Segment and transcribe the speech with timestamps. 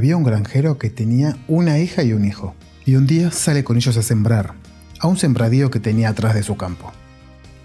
[0.00, 2.54] Había un granjero que tenía una hija y un hijo,
[2.86, 4.54] y un día sale con ellos a sembrar,
[4.98, 6.90] a un sembradío que tenía atrás de su campo.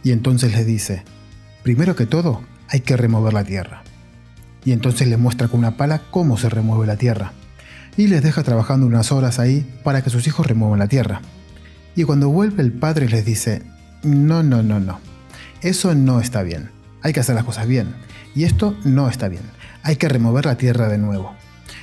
[0.03, 1.05] Y entonces les dice,
[1.63, 3.83] primero que todo, hay que remover la tierra.
[4.65, 7.31] Y entonces les muestra con una pala cómo se remueve la tierra.
[7.95, 11.21] Y les deja trabajando unas horas ahí para que sus hijos remuevan la tierra.
[11.95, 13.61] Y cuando vuelve el padre les dice,
[14.03, 14.99] no, no, no, no,
[15.61, 16.69] eso no está bien.
[17.01, 17.95] Hay que hacer las cosas bien.
[18.35, 19.43] Y esto no está bien.
[19.83, 21.33] Hay que remover la tierra de nuevo.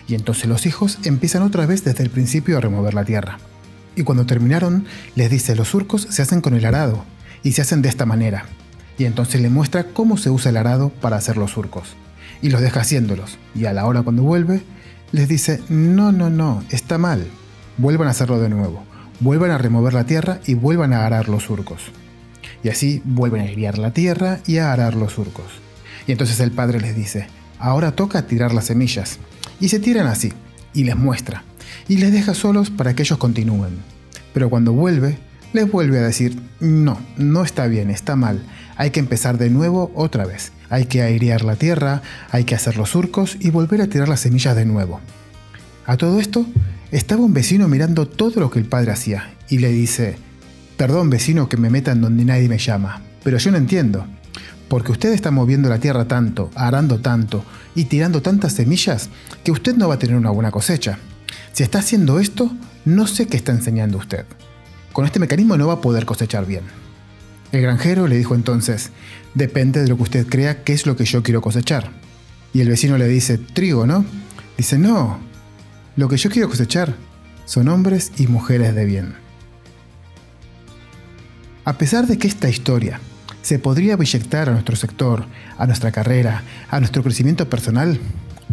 [0.08, 3.38] Y entonces los hijos empiezan otra vez desde el principio a remover la tierra.
[3.94, 7.04] Y cuando terminaron, les dice, los surcos se hacen con el arado,
[7.42, 8.46] y se hacen de esta manera.
[8.98, 11.94] Y entonces le muestra cómo se usa el arado para hacer los surcos.
[12.40, 13.38] Y los deja haciéndolos.
[13.54, 14.62] Y a la hora cuando vuelve,
[15.12, 17.26] les dice, no, no, no, está mal.
[17.78, 18.84] Vuelvan a hacerlo de nuevo.
[19.20, 21.82] Vuelvan a remover la tierra y vuelvan a arar los surcos.
[22.62, 25.46] Y así vuelven a guiar la tierra y a arar los surcos.
[26.06, 27.26] Y entonces el padre les dice,
[27.58, 29.18] ahora toca tirar las semillas.
[29.62, 30.32] Y se tiran así,
[30.74, 31.44] y les muestra,
[31.86, 33.78] y les deja solos para que ellos continúen.
[34.34, 35.18] Pero cuando vuelve,
[35.52, 38.42] les vuelve a decir, no, no está bien, está mal,
[38.76, 42.76] hay que empezar de nuevo otra vez, hay que airear la tierra, hay que hacer
[42.76, 45.00] los surcos y volver a tirar las semillas de nuevo.
[45.86, 46.44] A todo esto,
[46.90, 50.16] estaba un vecino mirando todo lo que el padre hacía, y le dice,
[50.76, 54.08] perdón vecino que me meta en donde nadie me llama, pero yo no entiendo,
[54.72, 59.10] porque usted está moviendo la tierra tanto, arando tanto y tirando tantas semillas
[59.44, 60.98] que usted no va a tener una buena cosecha.
[61.52, 62.50] Si está haciendo esto,
[62.86, 64.24] no sé qué está enseñando usted.
[64.94, 66.62] Con este mecanismo no va a poder cosechar bien.
[67.52, 68.92] El granjero le dijo entonces,
[69.34, 71.90] depende de lo que usted crea que es lo que yo quiero cosechar.
[72.54, 74.06] Y el vecino le dice, trigo, ¿no?
[74.56, 75.18] Dice, no,
[75.96, 76.94] lo que yo quiero cosechar
[77.44, 79.16] son hombres y mujeres de bien.
[81.66, 83.00] A pesar de que esta historia
[83.42, 85.24] se podría proyectar a nuestro sector,
[85.58, 87.98] a nuestra carrera, a nuestro crecimiento personal,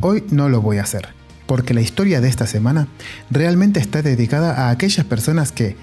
[0.02, 1.10] hoy no lo voy a hacer,
[1.46, 2.88] porque la historia de esta semana
[3.30, 5.76] realmente está dedicada a aquellas personas que,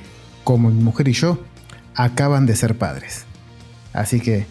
[0.44, 1.42] como mi mujer y yo,
[1.94, 3.24] acaban de ser padres.
[3.92, 4.46] Así que,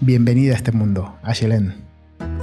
[0.00, 1.84] bienvenida a este mundo, Ayelen.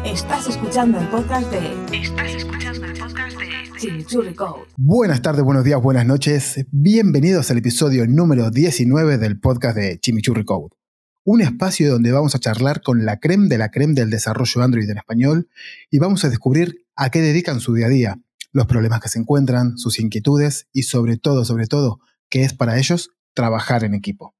[0.06, 1.97] Estás escuchando el podcast de...
[1.97, 3.79] Estás escuchando el podcast de...
[3.79, 4.63] Chimichurri Code.
[4.78, 6.66] Buenas tardes, buenos días, buenas noches.
[6.72, 10.83] Bienvenidos al episodio número 19 del podcast de Chimichurri Code
[11.25, 14.89] un espacio donde vamos a charlar con la creme de la creme del desarrollo Android
[14.89, 15.50] en español
[15.89, 18.19] y vamos a descubrir a qué dedican su día a día,
[18.51, 22.78] los problemas que se encuentran, sus inquietudes y sobre todo, sobre todo, qué es para
[22.78, 24.35] ellos trabajar en equipo.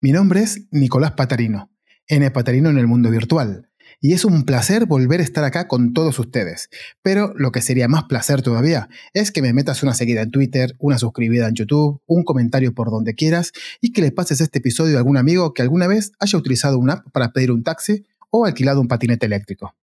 [0.00, 1.70] Mi nombre es Nicolás Patarino,
[2.08, 3.70] N Patarino en el mundo virtual,
[4.02, 6.68] y es un placer volver a estar acá con todos ustedes.
[7.02, 10.74] Pero lo que sería más placer todavía es que me metas una seguida en Twitter,
[10.80, 14.96] una suscribida en YouTube, un comentario por donde quieras y que le pases este episodio
[14.96, 18.44] a algún amigo que alguna vez haya utilizado una app para pedir un taxi o
[18.44, 19.76] alquilado un patinete eléctrico.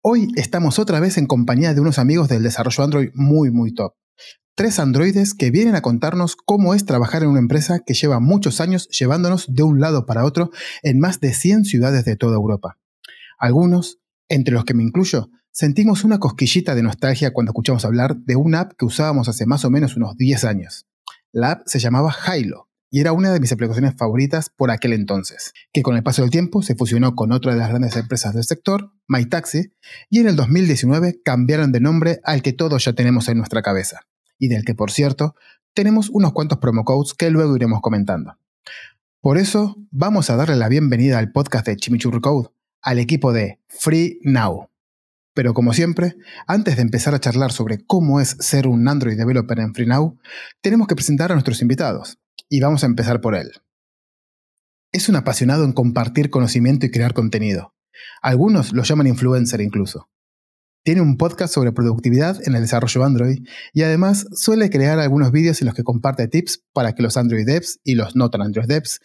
[0.00, 3.94] Hoy estamos otra vez en compañía de unos amigos del desarrollo Android muy muy top.
[4.54, 8.60] Tres androides que vienen a contarnos cómo es trabajar en una empresa que lleva muchos
[8.60, 10.50] años llevándonos de un lado para otro
[10.82, 12.78] en más de 100 ciudades de toda Europa.
[13.42, 13.98] Algunos,
[14.28, 18.60] entre los que me incluyo, sentimos una cosquillita de nostalgia cuando escuchamos hablar de una
[18.60, 20.86] app que usábamos hace más o menos unos 10 años.
[21.32, 25.54] La app se llamaba Hilo y era una de mis aplicaciones favoritas por aquel entonces,
[25.72, 28.44] que con el paso del tiempo se fusionó con otra de las grandes empresas del
[28.44, 29.72] sector, MyTaxi,
[30.08, 34.02] y en el 2019 cambiaron de nombre al que todos ya tenemos en nuestra cabeza,
[34.38, 35.34] y del que por cierto
[35.74, 38.38] tenemos unos cuantos promo codes que luego iremos comentando.
[39.20, 42.50] Por eso vamos a darle la bienvenida al podcast de Chimichurri Code,
[42.82, 44.68] al equipo de Free Now.
[45.34, 46.16] Pero como siempre,
[46.46, 50.18] antes de empezar a charlar sobre cómo es ser un Android developer en FreeNow,
[50.60, 52.18] tenemos que presentar a nuestros invitados,
[52.50, 53.50] y vamos a empezar por él.
[54.92, 57.74] Es un apasionado en compartir conocimiento y crear contenido.
[58.20, 60.10] Algunos lo llaman influencer incluso.
[60.84, 65.62] Tiene un podcast sobre productividad en el desarrollo Android y además suele crear algunos vídeos
[65.62, 68.66] en los que comparte tips para que los Android devs y los no tan Android
[68.66, 69.00] devs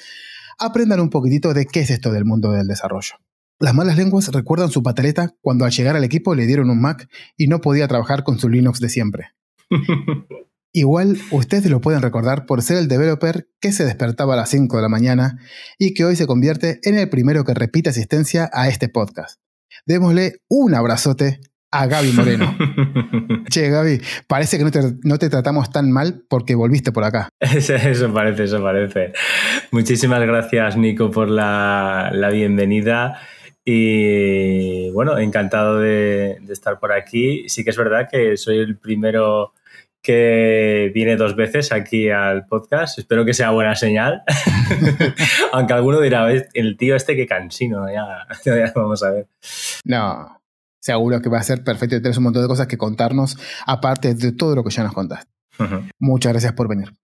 [0.59, 3.15] aprendan un poquitito de qué es esto del mundo del desarrollo.
[3.59, 7.09] Las malas lenguas recuerdan su pataleta cuando al llegar al equipo le dieron un Mac
[7.35, 9.31] y no podía trabajar con su Linux de siempre.
[10.73, 14.75] Igual ustedes lo pueden recordar por ser el developer que se despertaba a las 5
[14.75, 15.39] de la mañana
[15.79, 19.39] y que hoy se convierte en el primero que repite asistencia a este podcast.
[19.87, 21.39] Démosle un abrazote
[21.71, 22.55] a Gaby Moreno.
[23.49, 24.65] che, Gaby, parece que
[25.03, 27.29] no te, tratamos tan mal porque volviste por acá.
[27.39, 29.13] Eso, parece, eso parece.
[29.71, 33.19] Muchísimas gracias, Nico, por la, la bienvenida.
[33.69, 37.49] Y bueno, encantado de, estar por aquí.
[37.49, 39.51] Sí que es verdad que soy el primero
[40.01, 42.97] que viene dos veces aquí al podcast.
[42.97, 44.23] Espero que sea buena señal.
[45.51, 49.27] Aunque alguno dirá, el tío este que cansino, ya, ya vamos a ver.
[49.83, 50.41] No,
[50.79, 54.15] seguro que va a ser perfecto y tienes un montón de cosas que contarnos, aparte
[54.15, 55.29] de todo lo que ya nos contaste.
[55.99, 56.95] Muchas gracias por venir.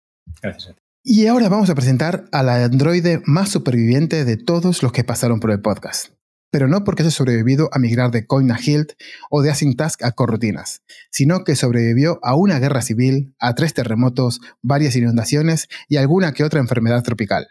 [0.42, 0.77] Gracias.
[1.04, 5.42] Y ahora vamos a presentar a la androide más superviviente de todos los que pasaron
[5.42, 6.13] por el podcast.
[6.53, 8.91] Pero no porque haya sobrevivido a migrar de Coin a Hilt
[9.31, 13.73] o de Async Task a Corrutinas, sino que sobrevivió a una guerra civil, a tres
[13.73, 17.47] terremotos, varias inundaciones y alguna que otra enfermedad tropical.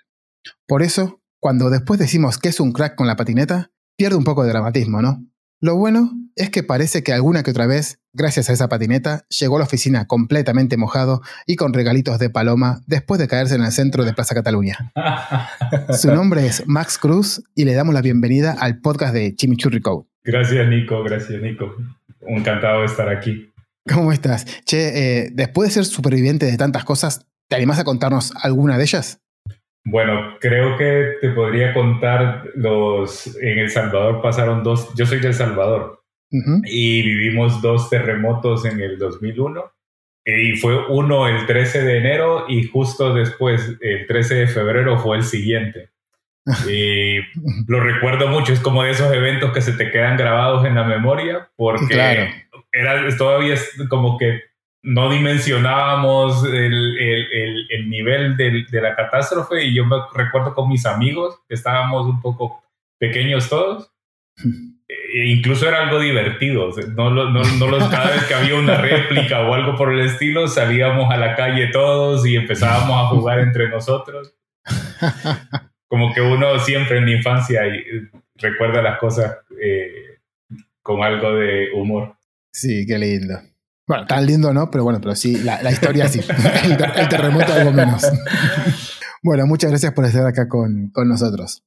[0.69, 4.45] Por eso, cuando después decimos que es un crack con la patineta, pierde un poco
[4.45, 5.27] de dramatismo, ¿no?
[5.63, 9.55] Lo bueno es que parece que alguna que otra vez, gracias a esa patineta, llegó
[9.55, 13.71] a la oficina completamente mojado y con regalitos de paloma después de caerse en el
[13.71, 14.93] centro de Plaza Cataluña.
[15.97, 20.09] Su nombre es Max Cruz y le damos la bienvenida al podcast de Chimichurri Code.
[20.25, 21.05] Gracias, Nico.
[21.05, 21.77] Gracias, Nico.
[22.23, 23.49] Encantado de estar aquí.
[23.89, 24.45] ¿Cómo estás?
[24.65, 28.83] Che, eh, después de ser superviviente de tantas cosas, ¿te animás a contarnos alguna de
[28.83, 29.21] ellas?
[29.85, 33.37] Bueno, creo que te podría contar los...
[33.41, 34.95] En El Salvador pasaron dos...
[34.95, 36.03] Yo soy de El Salvador.
[36.65, 39.71] Y vivimos dos terremotos en el 2001
[40.25, 45.17] y fue uno el 13 de enero y justo después, el 13 de febrero, fue
[45.17, 45.91] el siguiente.
[46.69, 47.19] Y
[47.69, 50.83] lo recuerdo mucho, es como de esos eventos que se te quedan grabados en la
[50.83, 51.95] memoria porque
[52.73, 53.57] era todavía
[53.89, 54.41] como que
[54.83, 60.69] no dimensionábamos el, el, el, nivel de, de, la catástrofe y yo me recuerdo con
[60.69, 62.65] mis amigos, que estábamos un poco
[62.99, 63.93] pequeños todos,
[64.89, 69.41] e incluso era algo divertido, no, no, no los, cada vez que había una réplica
[69.41, 73.69] o algo por el estilo, salíamos a la calle todos y empezábamos a jugar entre
[73.69, 74.35] nosotros.
[75.87, 77.63] Como que uno siempre en la infancia
[78.37, 80.19] recuerda las cosas eh,
[80.81, 82.17] con algo de humor.
[82.51, 83.52] Sí, qué lindo.
[83.93, 86.21] Bueno, tan lindo no, pero bueno, pero sí, la, historia sí.
[86.65, 88.03] el, terremoto algo menos.
[89.23, 91.63] bueno, muchas gracias por estar acá con, con nosotros.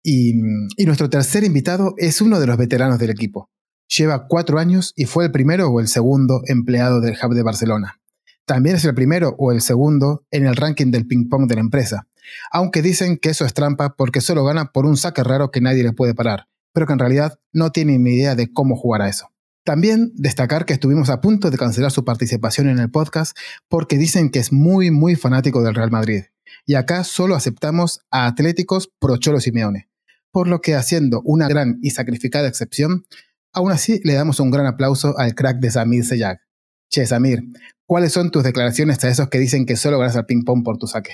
[0.00, 0.30] Y,
[0.76, 3.50] y, nuestro tercer invitado es uno de los veteranos del equipo.
[3.88, 8.00] Lleva cuatro años y fue el primero o el segundo empleado del Hub de Barcelona.
[8.46, 12.06] También es el primero o el segundo en el ranking del ping-pong de la empresa.
[12.52, 15.82] Aunque dicen que eso es trampa porque solo gana por un saque raro que nadie
[15.82, 19.08] le puede parar, pero que en realidad no tiene ni idea de cómo jugar a
[19.08, 19.30] eso.
[19.64, 23.36] También destacar que estuvimos a punto de cancelar su participación en el podcast
[23.68, 26.24] porque dicen que es muy, muy fanático del Real Madrid.
[26.66, 29.88] Y acá solo aceptamos a atléticos pro Cholo Simeone.
[30.32, 33.04] Por lo que haciendo una gran y sacrificada excepción,
[33.52, 36.40] aún así le damos un gran aplauso al crack de Samir Seyag.
[36.88, 37.42] Che, Samir,
[37.86, 40.86] ¿cuáles son tus declaraciones a esos que dicen que solo ganas al ping-pong por tu
[40.86, 41.12] saque?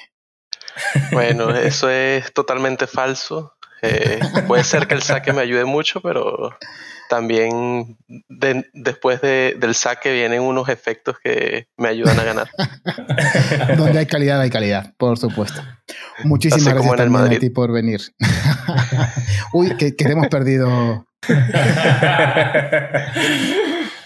[1.13, 3.55] Bueno, eso es totalmente falso.
[3.83, 6.57] Eh, puede ser que el saque me ayude mucho, pero
[7.09, 7.97] también
[8.73, 12.51] después del saque vienen unos efectos que me ayudan a ganar.
[13.77, 15.63] Donde hay calidad, hay calidad, por supuesto.
[16.25, 18.01] Muchísimas gracias también a ti por venir.
[19.53, 21.07] Uy, que, que hemos perdido.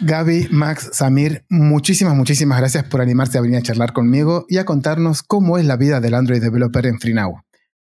[0.00, 4.64] Gaby, Max, Samir, muchísimas, muchísimas gracias por animarse a venir a charlar conmigo y a
[4.64, 7.42] contarnos cómo es la vida del Android Developer en FreeNow.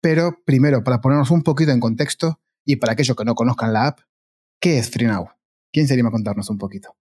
[0.02, 3.88] Pero primero, para ponernos un poquito en contexto y para aquellos que no conozcan la
[3.88, 4.00] app,
[4.66, 5.30] ¿Qué es FreeNow?
[5.72, 6.96] ¿Quién sería a contarnos un poquito?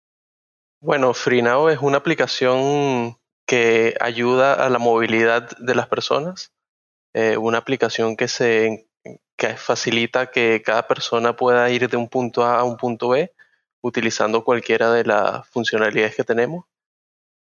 [0.80, 6.56] Bueno, FreeNow es una aplicación que ayuda a la movilidad de las personas.
[7.14, 8.90] Eh, una aplicación que, se,
[9.38, 13.32] que facilita que cada persona pueda ir de un punto A a un punto B
[13.84, 16.66] utilizando cualquiera de las funcionalidades que tenemos.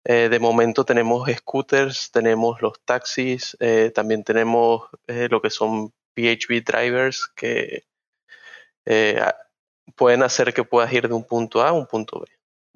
[0.03, 6.63] Eh, de momento tenemos scooters, tenemos los taxis, eh, también tenemos lo que son PHP
[6.65, 7.85] drivers que
[9.95, 12.27] pueden hacer que puedas ir de un punto A a un punto B.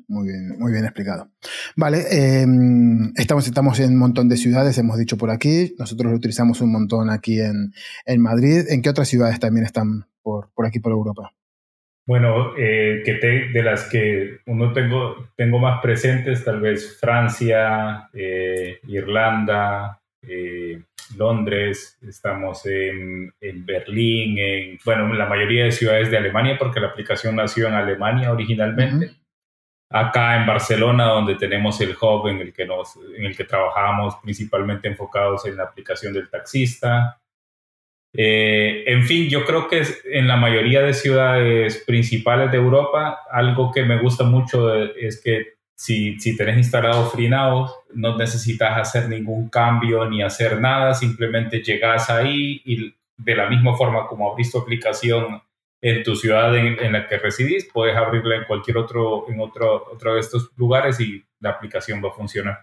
[0.08, 1.30] Muy bien, muy bien explicado.
[1.76, 5.76] Vale, em, estamos, estamos en un montón de ciudades, hemos dicho por aquí.
[5.78, 7.74] Nosotros lo utilizamos un montón aquí en,
[8.06, 8.66] en Madrid.
[8.70, 11.32] ¿En qué otras ciudades también están por, por aquí, por Europa?
[12.06, 18.80] Bueno, eh, que de las que uno tengo, tengo más presentes, tal vez Francia, eh,
[18.88, 20.84] Irlanda, eh,
[21.16, 23.34] Londres, estamos en,
[23.66, 27.74] Berlín, en, bueno, en la mayoría de ciudades de Alemania, porque la aplicación nació en
[27.74, 29.18] Alemania originalmente.
[29.90, 34.16] Acá en Barcelona, donde tenemos el hub en el que, nos, en el que trabajamos
[34.24, 37.20] principalmente enfocados en la aplicación del taxista.
[38.14, 43.72] Eh, en fin, yo creo que en la mayoría de ciudades principales de Europa, algo
[43.72, 49.50] que me gusta mucho es que si, si tenés instalado FreeNow, no necesitas hacer ningún
[49.50, 54.60] cambio ni hacer nada, simplemente llegas ahí y de la misma forma como abrís tu
[54.60, 55.42] aplicación
[55.82, 60.14] en tu ciudad en, la que residís, puedes abrirla en cualquier otro, en otro, otro
[60.14, 62.60] de estos lugares y la aplicación va a funcionar.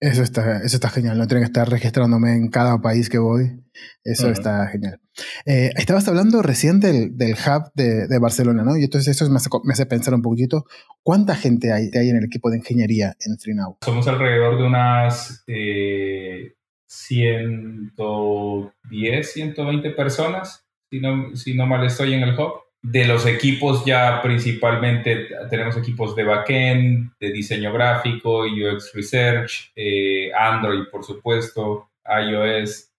[0.00, 3.64] Eso está, eso está genial, no tener que estar registrándome en cada país que voy.
[4.04, 5.00] Eso está genial.
[5.44, 8.76] Eh, estabas hablando recién del, hub de, Barcelona, ¿no?
[8.76, 9.38] Y entonces eso me
[9.72, 10.66] hace, pensar un poquito,
[11.02, 13.78] ¿cuánta gente hay, hay en el equipo de ingeniería en FreeNow?
[13.82, 16.54] Somos alrededor de unas eh,
[16.86, 23.84] 110, 120 personas, si no, si no mal estoy en el hub de los equipos
[23.84, 31.90] ya principalmente tenemos equipos de backend, de diseño gráfico, UX Research, eh, Android por supuesto,
[32.04, 32.90] iOS,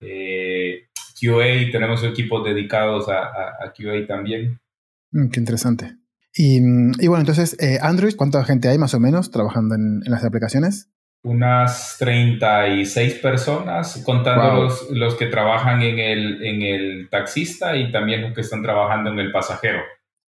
[0.00, 0.88] eh,
[1.20, 4.60] QA, tenemos equipos dedicados a, QA también.
[5.12, 5.96] Mm, qué interesante.
[6.36, 6.60] Y,
[7.06, 10.90] bueno, entonces, eh, Android, ¿cuánta gente hay más o menos trabajando en las aplicaciones?
[11.24, 18.22] Unas 36 personas, contando los, los, que trabajan en el, en el taxista y también
[18.22, 19.80] los que están trabajando en el pasajero.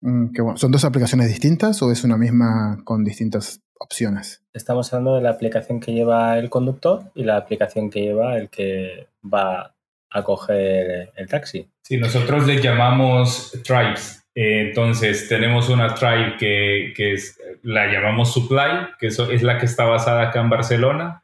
[0.01, 4.43] Mm, ¿Son dos aplicaciones distintas o es una misma con distintas opciones?
[4.53, 8.49] Estamos hablando de la aplicación que lleva el conductor y la aplicación que lleva el
[8.49, 9.73] que va
[10.11, 11.67] a coger el taxi.
[11.81, 18.95] Sí, nosotros le llamamos tribes entonces, tenemos una tribe que, que es, la llamamos Supply,
[18.99, 21.23] que es la que está basada acá en Barcelona.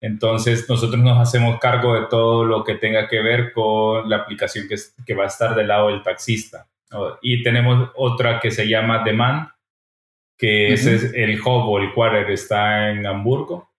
[0.00, 4.68] Entonces, nosotros nos hacemos cargo de todo lo que tenga que ver con la aplicación
[4.68, 6.68] que, que va a estar del lado del taxista.
[7.22, 9.48] Y tenemos otra que se llama Demand,
[10.38, 13.70] que ese es el hub o el quarter está en Hamburgo.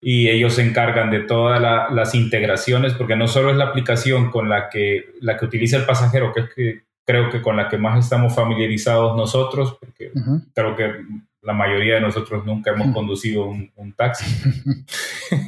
[0.00, 4.48] Y ellos se encargan de todas las integraciones, porque no solo es la aplicación con
[4.48, 7.76] la que, la que utiliza el pasajero, que es que creo que con la que
[7.76, 10.12] más estamos familiarizados nosotros, porque
[10.54, 11.04] creo que
[11.42, 14.26] la mayoría de nosotros nunca hemos conducido un, taxi.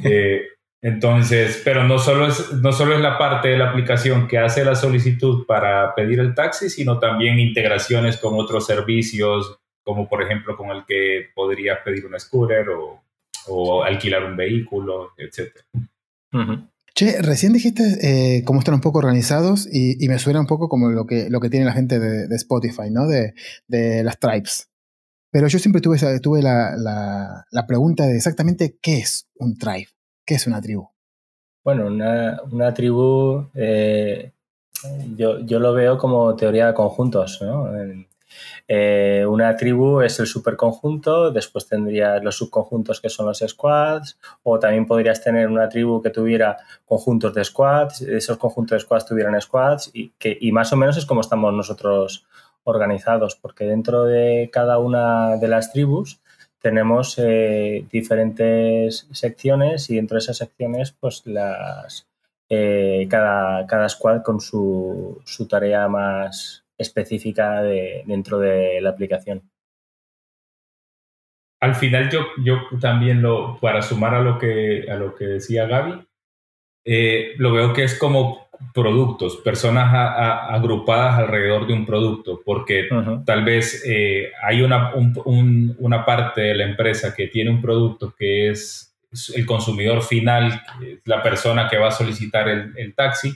[0.05, 0.47] Eh,
[0.81, 4.63] entonces, pero no solo, es, no solo es la parte de la aplicación que hace
[4.63, 10.55] la solicitud para pedir el taxi, sino también integraciones con otros servicios, como por ejemplo
[10.55, 13.01] con el que podrías pedir un scooter o,
[13.47, 15.51] o alquilar un vehículo, etc.
[16.95, 20.89] Che, recién dijiste eh, cómo están un poco organizados y, me suena un poco como
[20.89, 23.07] lo que, lo que tiene la gente de, Spotify, ¿no?
[23.07, 23.33] De,
[24.03, 24.69] las tribes.
[25.31, 26.75] Pero yo siempre tuve, tuve la,
[27.49, 29.87] la, pregunta de exactamente qué es un tribe,
[30.23, 30.87] qué es una tribu.
[31.63, 34.31] Bueno, una, una tribu, eh,
[35.15, 37.69] yo, yo, lo veo como teoría de conjuntos, ¿no?
[38.67, 44.59] Eh, una tribu es el superconjunto, después tendrías los subconjuntos que son los squads, o
[44.59, 49.39] también podrías tener una tribu que tuviera conjuntos de squads, esos conjuntos de squads tuvieran
[49.41, 52.25] squads, y, que, y más o menos es como estamos nosotros
[52.63, 56.21] organizados, porque dentro de cada una de las tribus
[56.59, 62.07] tenemos eh, diferentes secciones y dentro de esas secciones, pues las
[62.49, 69.49] eh, cada, cada squad con su, su tarea más, específica de, dentro de la aplicación.
[71.61, 75.65] Al final yo, yo también lo, para sumar a lo que, a lo que decía
[75.65, 76.05] Gaby,
[76.85, 79.93] eh, lo veo que es como productos, personas
[80.49, 82.87] agrupadas alrededor de un producto, porque
[83.25, 88.49] tal vez eh, hay una, una parte de la empresa que tiene un producto que
[88.49, 88.95] es
[89.35, 90.61] el consumidor final,
[91.05, 93.33] la persona que va a solicitar el, el taxi,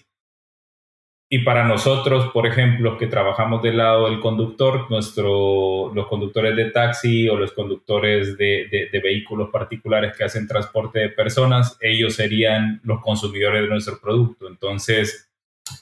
[1.30, 6.72] y para nosotros, por ejemplo, que trabajamos del lado del conductor, nuestro, los conductores de
[6.72, 13.02] taxi o los conductores de, vehículos particulares que hacen transporte de personas, ellos serían los
[13.02, 14.48] consumidores de nuestro producto.
[14.48, 15.30] Entonces,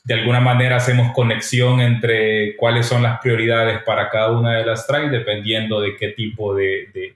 [0.04, 4.88] de alguna manera hacemos conexión entre cuáles son las prioridades para cada una de las
[4.88, 7.16] tribes dependiendo de qué tipo de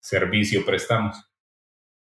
[0.00, 1.26] servicio prestamos.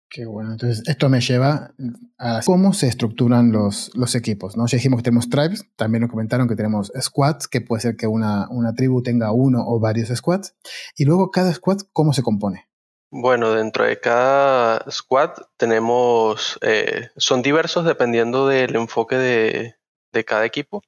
[0.10, 0.52] Qué bueno.
[0.54, 1.74] Entonces, esto me lleva
[2.18, 4.56] a cómo se estructuran los, los equipos.
[4.56, 4.66] ¿no?
[4.66, 8.08] Ya dijimos que tenemos tribes, también nos comentaron que tenemos squads, que puede ser que
[8.08, 10.56] una, una tribu tenga uno o varios squads.
[10.96, 12.68] Y luego, cada squad, ¿cómo se compone?
[13.12, 19.76] Bueno, dentro de cada squad tenemos, eh, son diversos dependiendo del enfoque de,
[20.14, 20.84] de cada equipo,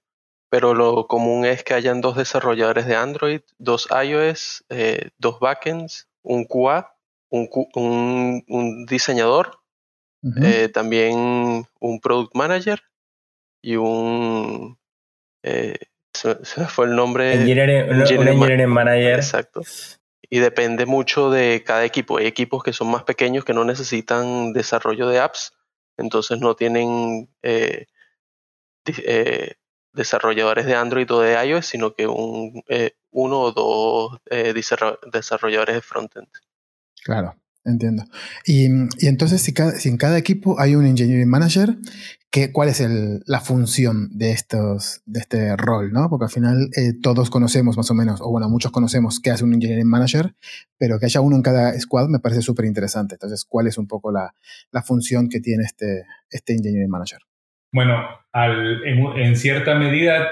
[0.49, 6.09] pero lo común es que hayan dos desarrolladores de Android, dos iOS, eh, dos backends,
[6.21, 6.93] un QA
[7.29, 9.59] un, un, diseñador,
[10.41, 12.81] eh, también un product manager
[13.61, 14.77] y un...
[15.43, 15.77] Eh,
[16.13, 16.35] se,
[16.67, 17.33] fue el nombre...
[17.33, 19.15] Engineering, manager.
[19.15, 19.61] Exacto.
[20.29, 22.17] Y depende mucho de cada equipo.
[22.17, 25.53] Hay equipos que son más pequeños que no necesitan desarrollo de apps,
[25.97, 27.87] entonces no tienen eh,
[29.93, 32.63] desarrolladores de Android o de iOS, sino que un,
[33.11, 34.19] uno o dos
[35.11, 36.27] desarrolladores de frontend.
[37.03, 37.35] Claro.
[37.65, 38.03] Entiendo.
[38.45, 38.65] Y,
[39.05, 41.77] entonces, si, si, en cada equipo hay un engineering manager,
[42.31, 42.81] ¿qué, ¿cuál es
[43.25, 45.91] la función de, estos, de este rol?
[45.91, 46.09] ¿no?
[46.09, 49.43] Porque al final eh, todos conocemos más o menos, o bueno, muchos conocemos qué hace
[49.43, 50.35] un engineering manager,
[50.77, 53.15] pero que haya uno en cada squad me parece súper interesante.
[53.15, 54.33] Entonces, ¿cuál es un poco la,
[54.71, 57.19] la, función que tiene este, este engineering manager?
[57.71, 57.95] Bueno,
[58.31, 60.27] al, en, cierta medida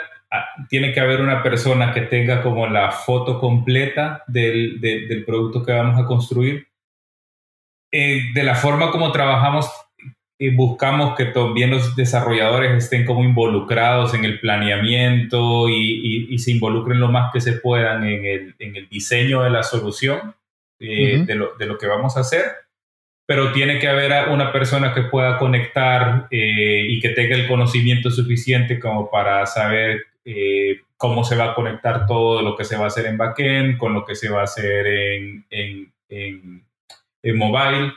[0.69, 5.72] tiene que haber una persona que tenga como la foto completa del, del producto que
[5.72, 6.67] vamos a construir
[7.91, 9.69] eh, de la forma como trabajamos,
[10.39, 17.00] y buscamos que también los desarrolladores estén como involucrados en el planeamiento y, se involucren
[17.00, 20.36] lo más que se puedan en el, diseño de la solución
[20.79, 22.43] eh, de, lo, que vamos a hacer.
[23.25, 28.12] Pero tiene que haber una persona que pueda conectar eh, y que tenga el conocimiento
[28.12, 30.05] suficiente como para saber
[30.98, 33.93] cómo se va a conectar todo lo que se va a hacer en backend con
[33.93, 37.93] lo que se va a hacer en, en mobile,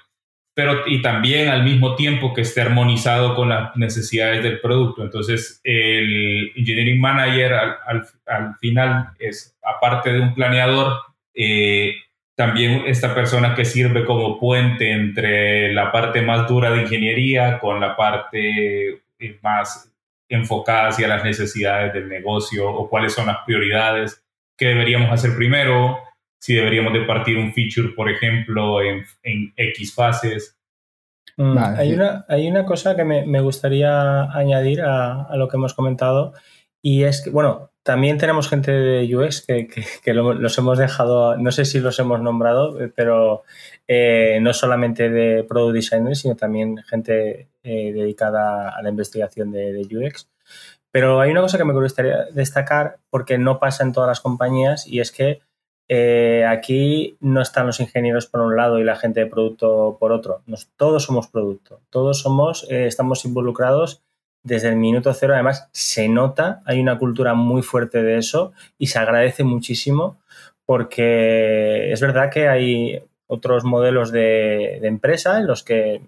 [0.54, 5.02] pero y también al mismo tiempo que esté armonizado con las necesidades del producto.
[5.02, 11.00] Entonces, el Engineering Manager al, al, final es, aparte de un planeador,
[11.34, 11.94] eh,
[12.34, 17.80] también esta persona que sirve como puente entre la parte más dura de ingeniería con
[17.80, 19.89] la parte eh, más
[20.30, 24.25] enfocada hacia las necesidades del negocio o cuáles son las prioridades
[24.56, 25.99] que deberíamos hacer primero,
[26.38, 30.56] si deberíamos de partir un feature, por ejemplo, en, en X fases.
[31.37, 35.56] Mm, hay, una, hay una cosa que me, me gustaría añadir a, a, lo que
[35.56, 36.32] hemos comentado
[36.82, 39.68] y es que, bueno, también tenemos gente de UX que,
[40.04, 43.42] que, los hemos dejado, no sé si los hemos nombrado, eh, pero
[43.92, 49.85] eh, no solamente de product designers, sino también gente eh, dedicada a la investigación de,
[49.90, 50.28] UX.
[50.92, 54.87] Pero hay una cosa que me gustaría destacar porque no pasa en todas las compañías
[54.87, 55.40] y es que
[55.88, 60.12] eh, aquí no están los ingenieros por un lado y la gente de producto por
[60.12, 60.44] otro.
[60.76, 64.04] todos somos producto, todos somos, estamos involucrados
[64.44, 65.35] desde el minuto cero.
[65.35, 70.20] Además, se nota, hay una cultura muy fuerte de eso y se agradece muchísimo
[70.64, 76.02] porque es verdad que hay otros modelos de, empresa en los que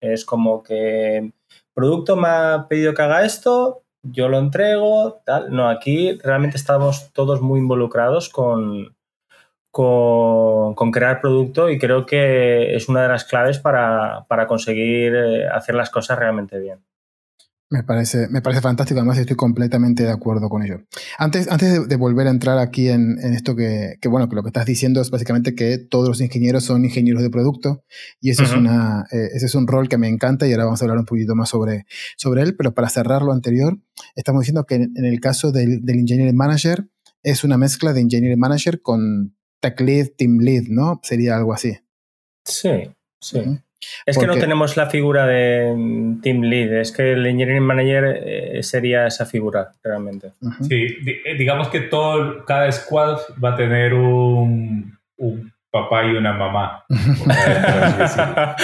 [0.00, 1.32] es como que
[1.74, 5.50] producto me ha pedido que haga esto, yo lo entrego, tal.
[5.50, 8.96] No, aquí realmente estamos todos muy involucrados con,
[9.72, 15.74] con, crear producto y creo que es una de las claves para, conseguir eh, hacer
[15.74, 16.84] las cosas realmente bien.
[17.70, 20.80] Me parece, me parece fantástico, además estoy completamente de acuerdo con ello.
[21.18, 24.64] Antes, antes de, volver a entrar aquí en, esto que, bueno, que lo que estás
[24.64, 27.84] diciendo es básicamente que todos los ingenieros son ingenieros de producto
[28.22, 30.80] y eso es una, eh, ese es un rol que me encanta y ahora vamos
[30.80, 31.84] a hablar un poquito más sobre,
[32.16, 33.78] sobre él, pero para cerrar lo anterior,
[34.16, 36.88] estamos diciendo que en, el caso del, del Engineering Manager
[37.22, 41.00] es una mezcla de Engineering Manager con tech lead, team lead, ¿no?
[41.02, 41.76] Sería algo así.
[42.44, 42.70] Sí,
[43.20, 43.40] sí.
[44.04, 48.22] Es que no tenemos la figura de mm, team lead, es que el engineering manager
[48.24, 50.32] eh, sería esa figura realmente.
[50.62, 56.32] Sí, eh, digamos que todo, cada squad va a tener un, un papá y una
[56.32, 56.84] mamá.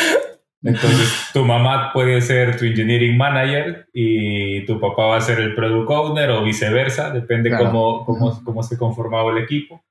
[0.62, 5.55] Entonces, tu mamá puede ser tu engineering manager y tu papá va a ser el
[5.55, 9.85] product owner o viceversa, depende cómo, cómo, cómo se conformaba el equipo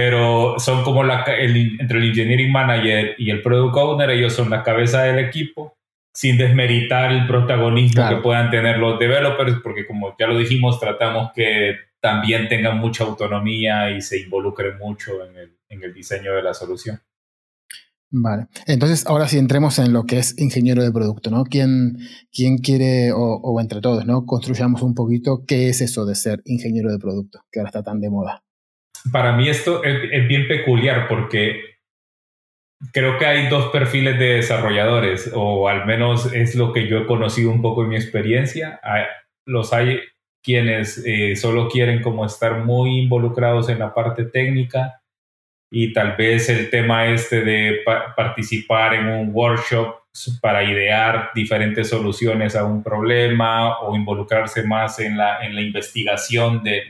[0.00, 4.62] pero son como la, entre el engineering manager y el product owner, ellos son la
[4.62, 5.76] cabeza del equipo,
[6.14, 11.32] sin desmeritar el protagonismo que puedan tener los developers, porque como ya lo dijimos, tratamos
[11.34, 16.44] que también tengan mucha autonomía y se involucren mucho en el, en el diseño de
[16.44, 17.00] la solución.
[18.12, 21.42] Vale, entonces ahora sí entremos en lo que es ingeniero de producto, ¿no?
[21.42, 21.98] ¿Quién,
[22.32, 24.26] quién quiere, o, o entre todos, ¿no?
[24.26, 28.00] Construyamos un poquito qué es eso de ser ingeniero de producto, que ahora está tan
[28.00, 28.44] de moda
[29.12, 31.76] para mí esto es, bien peculiar porque
[32.92, 37.06] creo que hay dos perfiles de desarrolladores, o al menos es lo que yo he
[37.06, 38.80] conocido un poco en mi experiencia.
[39.46, 40.00] los hay
[40.42, 45.02] quienes eh, solo quieren como estar muy involucrados en la parte técnica
[45.70, 47.80] y tal vez el tema este de
[48.16, 49.96] participar en un workshop
[50.40, 56.62] para idear diferentes soluciones a un problema o involucrarse más en la, en la investigación
[56.62, 56.84] de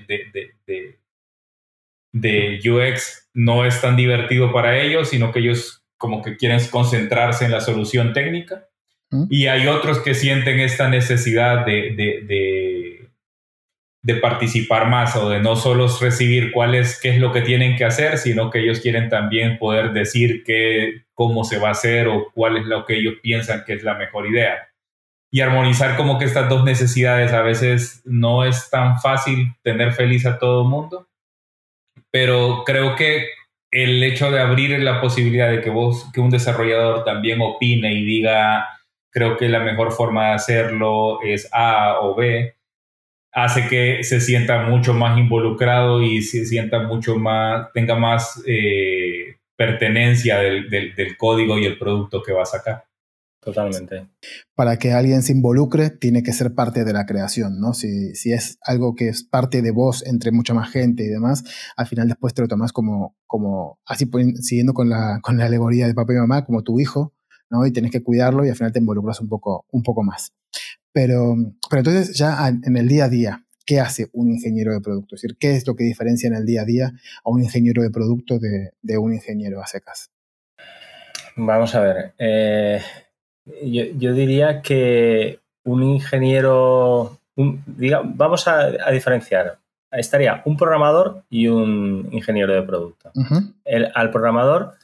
[2.20, 7.50] UX no es tan divertido para ellos, sino que ellos como que quieren concentrarse en
[7.50, 8.68] la solución técnica.
[9.10, 9.24] Mm.
[9.28, 13.10] Y hay otros que sienten esta necesidad de, de,
[14.02, 17.76] de, participar más o de no solo recibir cuál es, qué es lo que tienen
[17.76, 22.08] que hacer, sino que ellos quieren también poder decir qué, cómo se va a hacer
[22.08, 24.68] o cuál es lo que ellos piensan que es la mejor idea.
[25.30, 30.24] Y armonizar como que estas dos necesidades a veces no es tan fácil tener feliz
[30.26, 31.07] a todo el mundo
[32.10, 33.28] pero creo que
[33.70, 38.04] el hecho de abrir la posibilidad de que vos, que un desarrollador también opine y
[38.04, 38.66] diga,
[39.10, 42.54] creo que la mejor forma de hacerlo es A o B,
[43.32, 49.36] hace que se sienta mucho más involucrado y se sienta mucho más, tenga más eh,
[49.56, 52.84] pertenencia del, del, código y el producto que va a sacar.
[53.48, 54.10] Totalmente.
[54.54, 57.72] Para que alguien se involucre, tiene que ser parte de la creación, ¿no?
[57.72, 61.44] Si, si, es algo que es parte de vos entre mucha más gente y demás,
[61.74, 64.06] al final después te lo tomas como, como así
[64.42, 67.14] siguiendo con la, con la alegoría de papá y mamá, como tu hijo,
[67.48, 67.64] ¿no?
[67.64, 70.34] Y tienes que cuidarlo y al final te involucras un poco, un poco más.
[70.92, 71.34] Pero,
[71.70, 75.14] pero entonces ya en el día a día, ¿qué hace un ingeniero de producto?
[75.14, 76.92] Es decir, ¿qué es lo que diferencia en el día a día
[77.24, 80.10] a un ingeniero de producto de, de un ingeniero a secas?
[81.36, 82.14] Vamos a ver.
[82.18, 82.80] Eh,
[83.62, 89.58] yo, diría que un ingeniero, vamos a, diferenciar.
[89.90, 93.10] Estaría un programador y un ingeniero de producto.
[93.94, 94.74] al programador,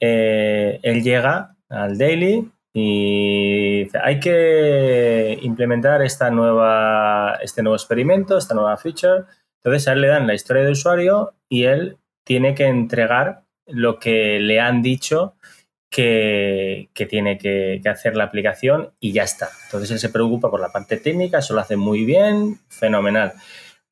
[0.00, 8.36] eh, él llega al daily y dice, hay que implementar esta nueva, este nuevo experimento,
[8.36, 9.24] esta nueva feature.
[9.62, 13.98] Entonces a él le dan la historia de usuario y él tiene que entregar lo
[13.98, 15.36] que le han dicho
[15.94, 19.48] que, tiene que, hacer la aplicación y ya está.
[19.66, 23.34] Entonces él se preocupa por la parte técnica, eso lo hace muy bien, fenomenal.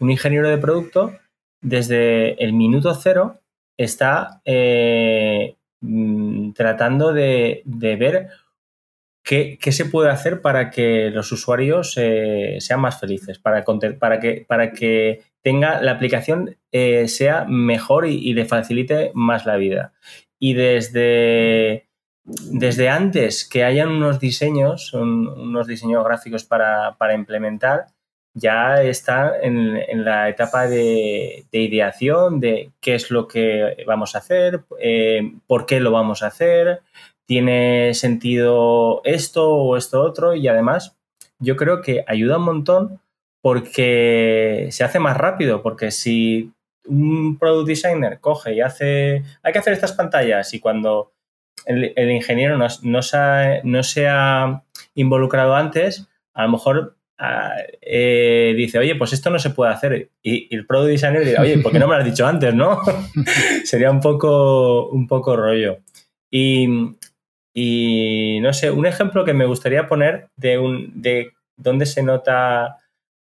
[0.00, 1.16] Un ingeniero de producto,
[1.60, 3.40] desde el minuto cero,
[3.76, 8.30] está eh, mm, tratando de, ver
[9.22, 15.80] qué, se puede hacer para que los usuarios eh, sean más felices, para, que, tenga
[15.80, 19.92] la aplicación eh, sea mejor y, le facilite más la vida.
[20.40, 21.91] Y desde
[22.24, 27.86] desde antes que hayan unos diseños, unos diseños gráficos para, implementar,
[28.34, 34.62] ya está en, la etapa de, ideación de qué es lo que vamos a hacer,
[34.78, 36.82] eh, por qué lo vamos a hacer,
[37.26, 40.96] tiene sentido esto o esto otro y además
[41.38, 43.00] yo creo que ayuda un montón
[43.42, 46.52] porque se hace más rápido, porque si
[46.86, 51.12] un product designer coge y hace, hay que hacer estas pantallas y cuando
[51.66, 54.62] el, ingeniero no, se ha,
[54.94, 60.10] involucrado antes, a lo mejor ah, eh, dice, oye, pues esto no se puede hacer.
[60.22, 62.78] Y, el product designer dice, oye, ¿por qué no me lo has dicho antes, no?
[63.64, 65.78] Sería un poco, un poco rollo.
[66.30, 66.66] Y,
[68.40, 72.78] no sé, un ejemplo que me gustaría poner de, un, de dónde se nota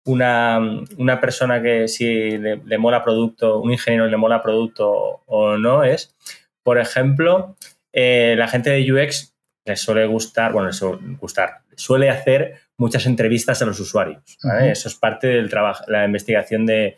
[0.05, 6.15] una, persona que si le, mola producto, un ingeniero le mola producto o no es,
[6.63, 7.55] por ejemplo,
[7.97, 9.33] eh, la gente de UX
[9.65, 14.37] les suele gustar, bueno, les suele gustar, suele hacer muchas entrevistas a los usuarios.
[14.61, 16.97] Eso es parte del trabajo, la investigación de,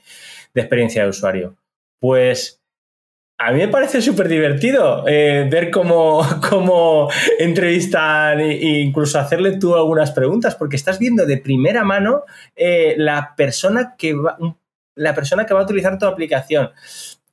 [0.56, 1.56] experiencia de usuario.
[2.00, 2.64] Pues
[3.38, 9.76] a mí me parece súper divertido eh, ver cómo, cómo entrevistan e, incluso hacerle tú
[9.76, 12.24] algunas preguntas, porque estás viendo de primera mano
[12.56, 14.16] eh, la, persona que
[14.96, 16.72] la persona que va a utilizar tu aplicación.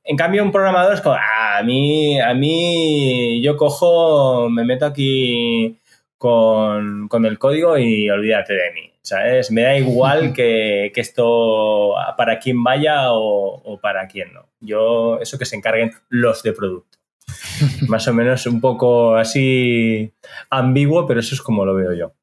[0.07, 4.85] En cambio, un programador es como, ah, a mí, a mí, yo cojo, me meto
[4.85, 5.79] aquí
[6.19, 8.91] con, el código y olvídate de mí.
[9.01, 9.51] ¿Sabes?
[9.51, 14.47] Me da igual que, esto para quien vaya o, para quien no.
[14.59, 16.99] Yo, eso que se encarguen los de producto.
[17.87, 20.13] Más o menos un poco así
[20.51, 22.13] ambiguo, pero eso es como lo veo yo.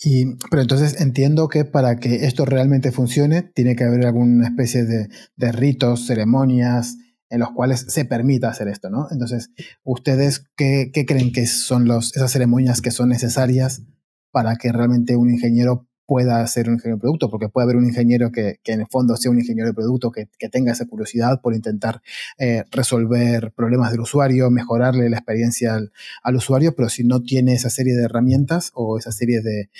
[0.00, 4.84] Y, pero entonces entiendo que para que esto realmente funcione, tiene que haber alguna especie
[4.84, 6.98] de, de ritos, ceremonias,
[7.30, 9.08] en los cuales se permita hacer esto, ¿no?
[9.10, 9.50] Entonces,
[9.84, 13.82] ¿ustedes qué, creen que son los, esas ceremonias que son necesarias
[14.30, 17.30] para que realmente un ingeniero pueda ser un ingeniero de producto?
[17.30, 20.28] Porque puede haber un ingeniero que, en el fondo sea un ingeniero de producto, que,
[20.50, 22.00] tenga esa curiosidad por intentar
[22.38, 25.80] eh, resolver problemas del usuario, mejorarle la experiencia
[26.22, 29.70] al, usuario, pero si no tiene esa serie de herramientas o esa serie de,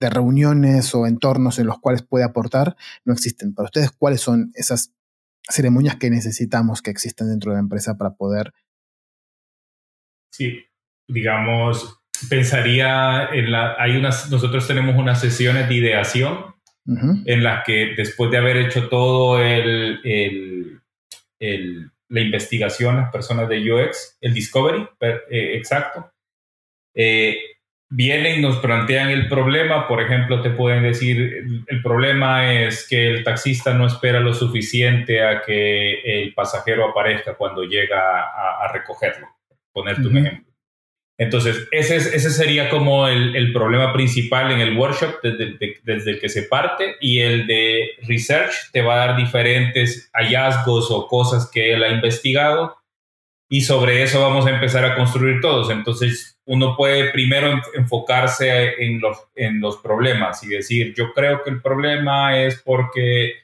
[0.00, 3.54] de reuniones o entornos en los cuales puede aportar, no existen.
[3.54, 4.92] Para ustedes, ¿cuáles son esas
[5.48, 8.52] ceremonias que necesitamos que existan dentro de la empresa para poder...
[10.32, 10.64] Sí,
[11.08, 13.74] digamos, pensaría en la...
[13.78, 16.54] Hay unas, nosotros tenemos unas sesiones de ideación
[17.26, 20.80] en las que después de haber hecho todo el, el,
[21.38, 26.10] el, la investigación, las personas de UX, el discovery, eh, exacto,
[26.94, 27.36] eh,
[27.90, 33.08] vienen y nos plantean el problema, por ejemplo, te pueden decir, el problema es que
[33.08, 39.26] el taxista no espera lo suficiente a que el pasajero aparezca cuando llega a, recogerlo,
[39.72, 40.48] ponerte un ejemplo.
[41.20, 46.28] Entonces, ese, ese sería como el, problema principal en el workshop desde, desde, el que
[46.28, 51.72] se parte y el de research te va a dar diferentes hallazgos o cosas que
[51.72, 52.76] él ha investigado
[53.48, 55.70] y sobre eso vamos a empezar a construir todos.
[55.70, 61.50] Entonces, uno puede primero enfocarse en los, en los problemas y decir, yo creo que
[61.50, 63.34] el problema es porque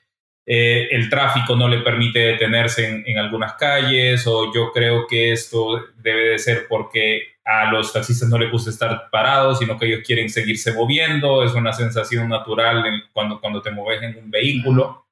[0.47, 5.83] eh, el tráfico no le permite detenerse en, algunas calles o yo creo que esto
[5.97, 10.01] debe de ser porque a los taxistas no les gusta estar parados, sino que ellos
[10.05, 15.04] quieren seguirse moviendo, es una sensación natural cuando, cuando te mueves en un vehículo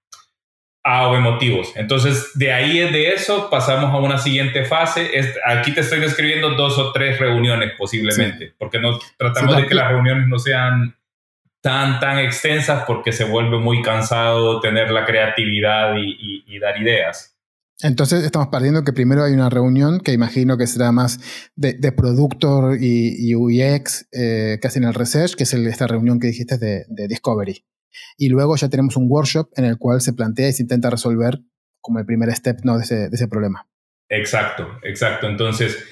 [0.85, 1.73] a motivos.
[1.77, 5.11] Entonces, de ahí, de eso, pasamos a una siguiente fase.
[5.47, 9.91] aquí te estoy describiendo dos o tres reuniones posiblemente, porque no, tratamos de que las
[9.91, 10.97] reuniones no sean
[11.61, 17.37] tan, tan extensas porque se vuelve muy cansado tener la creatividad y, dar ideas.
[17.81, 21.19] Entonces estamos partiendo que primero hay una reunión que imagino que será más
[21.57, 26.29] de, de productor y, UX eh, que hacen el research, que es esta reunión que
[26.29, 27.65] dijiste de, de Discovery.
[28.17, 31.41] Y luego ya tenemos un workshop en el cual se plantea y se intenta resolver
[31.81, 32.77] como el primer step ¿no?
[32.77, 33.67] de, ese, de ese problema.
[34.09, 35.27] Exacto, exacto.
[35.27, 35.85] Entonces,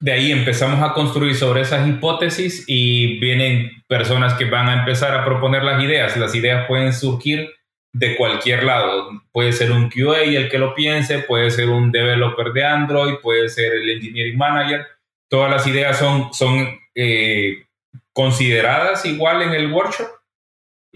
[0.00, 5.14] de ahí empezamos a construir sobre esas hipótesis y vienen personas que van a empezar
[5.14, 6.16] a proponer las ideas.
[6.16, 7.50] Las ideas pueden surgir
[7.92, 9.08] de cualquier lado.
[9.32, 13.48] Puede ser un QA el que lo piense, puede ser un developer de Android, puede
[13.48, 14.86] ser el engineering manager.
[15.28, 17.64] Todas las ideas son, son eh,
[18.12, 20.08] consideradas igual en el workshop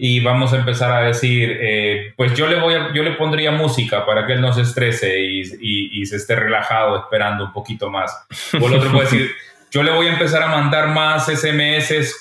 [0.01, 4.05] y vamos a empezar a decir, eh, pues yo le, voy yo le pondría música
[4.05, 5.41] para que él no se estrese y,
[6.01, 8.25] y, se esté relajado esperando un poquito más.
[8.61, 9.31] O el otro puede decir,
[9.71, 12.15] yo le voy a empezar a mandar más SMS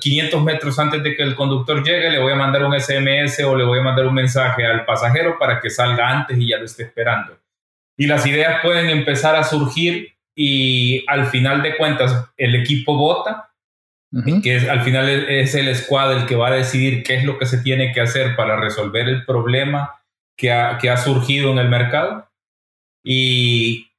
[0.00, 3.54] 500 metros antes de que el conductor llegue, le voy a mandar un SMS o
[3.56, 6.64] le voy a mandar un mensaje al pasajero para que salga antes y ya lo
[6.64, 7.36] esté esperando.
[7.94, 13.51] Y las ideas pueden empezar a surgir y al final de cuentas el equipo vota
[14.42, 17.38] que es, al final es, el squad el que va a decidir qué es lo
[17.38, 20.02] que se tiene que hacer para resolver el problema
[20.36, 22.28] que ha, que ha surgido en el mercado.
[23.02, 23.90] Y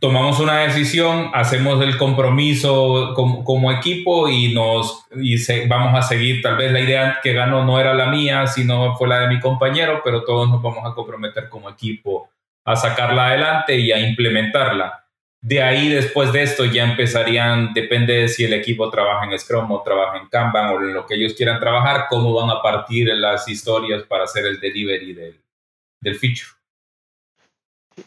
[0.00, 5.36] tomamos una decisión, hacemos el compromiso como, como equipo y, nos, y
[5.68, 6.42] vamos a seguir.
[6.42, 9.40] Tal vez la idea que ganó no era la mía, sino fue la de mi
[9.40, 12.30] compañero, pero todos nos vamos a comprometer como equipo
[12.64, 15.01] a sacarla adelante y a implementarla.
[15.44, 19.72] De ahí, después de esto, ya empezarían, depende de si el equipo trabaja en Scrum
[19.72, 23.08] o trabaja en Kanban o en lo que ellos quieran trabajar, cómo van a partir
[23.08, 25.42] las historias para hacer el delivery del,
[26.00, 26.50] del feature.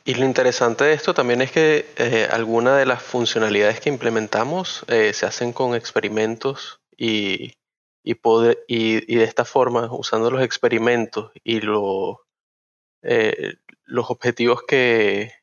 [0.05, 4.85] Y lo interesante de esto también es que eh, algunas de las funcionalidades que implementamos
[4.87, 7.55] eh, se hacen con experimentos y,
[8.01, 11.59] y, de esta forma, usando los experimentos y
[13.03, 15.33] eh, los objetivos que,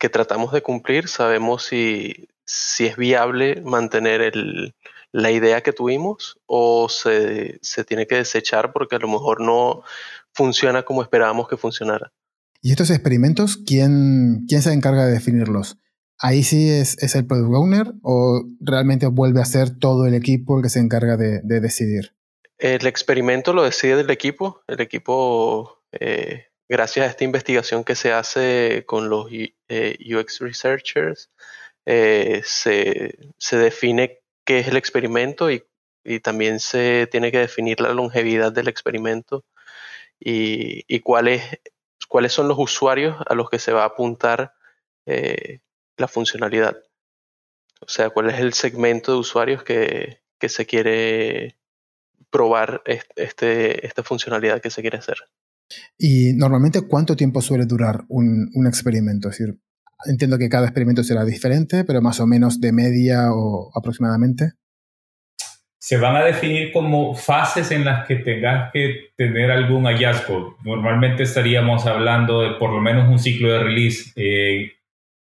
[0.00, 4.74] que tratamos de cumplir, sabemos si, si es viable mantener el,
[5.12, 9.82] la idea que tuvimos o se, se, tiene que desechar porque a lo mejor no
[10.32, 12.12] funciona como esperábamos que funcionara.
[12.62, 15.78] ¿Y estos experimentos, quién, quién se encarga de definirlos?
[16.18, 20.56] ¿Ahí sí es, es, el product owner o realmente vuelve a ser todo el equipo
[20.56, 22.14] el que se encarga de, de decidir?
[22.58, 24.62] El experimento lo decide el equipo.
[24.66, 31.30] El equipo eh, gracias a esta investigación que se hace con los eh, UX researchers,
[31.84, 33.16] eh, se,
[33.50, 35.64] define qué es el experimento y,
[36.22, 39.44] también se tiene que definir la longevidad del experimento
[40.18, 41.42] y, cuáles,
[42.08, 44.54] cuáles son los usuarios a los que se va a apuntar
[45.06, 45.60] eh,
[45.96, 46.82] la funcionalidad.
[47.80, 51.58] O sea, cuál es el segmento de usuarios que, se quiere
[52.30, 55.18] probar este, esta funcionalidad que se quiere hacer.
[55.98, 59.28] Y normalmente, ¿cuánto tiempo suele durar un, un, experimento?
[59.28, 59.56] Es decir,
[60.06, 64.52] entiendo que cada experimento será diferente, pero más o menos de media o aproximadamente.
[65.78, 70.58] Se van a definir como fases en las que tengas que tener algún hallazgo.
[70.62, 74.12] Normalmente estaríamos hablando de por lo menos un ciclo de release.
[74.16, 74.72] Eh,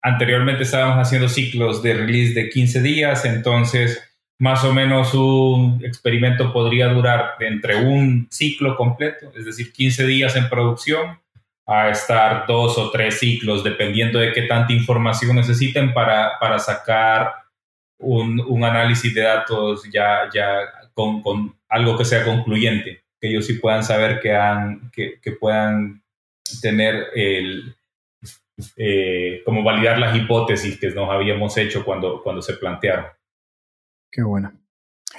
[0.01, 4.01] anteriormente estábamos haciendo ciclos de release de 15 días, entonces
[4.39, 10.35] más o menos un experimento podría durar entre un ciclo completo, es decir, 15 días
[10.35, 11.19] en producción,
[11.67, 17.33] a estar dos o tres ciclos, dependiendo de qué tanta información necesiten para, para sacar
[17.97, 20.59] un, un, análisis de datos ya, ya
[20.93, 25.31] con, con, algo que sea concluyente, que ellos sí puedan saber que, han, que, que
[25.31, 26.03] puedan
[26.61, 27.75] tener el,
[28.77, 33.07] eh, como validar las hipótesis que nos habíamos hecho cuando, cuando se plantearon.
[34.15, 34.53] Qué bueno.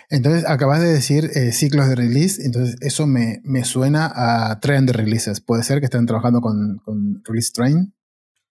[0.09, 4.87] Entonces, acabas de decir eh, ciclos de release, entonces eso me, me, suena a trend
[4.89, 5.43] de releases.
[5.43, 7.93] ¿Puede ser que estén trabajando con, con Release Train?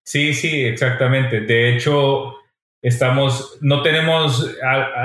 [0.04, 1.42] Sí, sí, exactamente.
[1.42, 2.36] De hecho,
[2.80, 4.56] estamos, no tenemos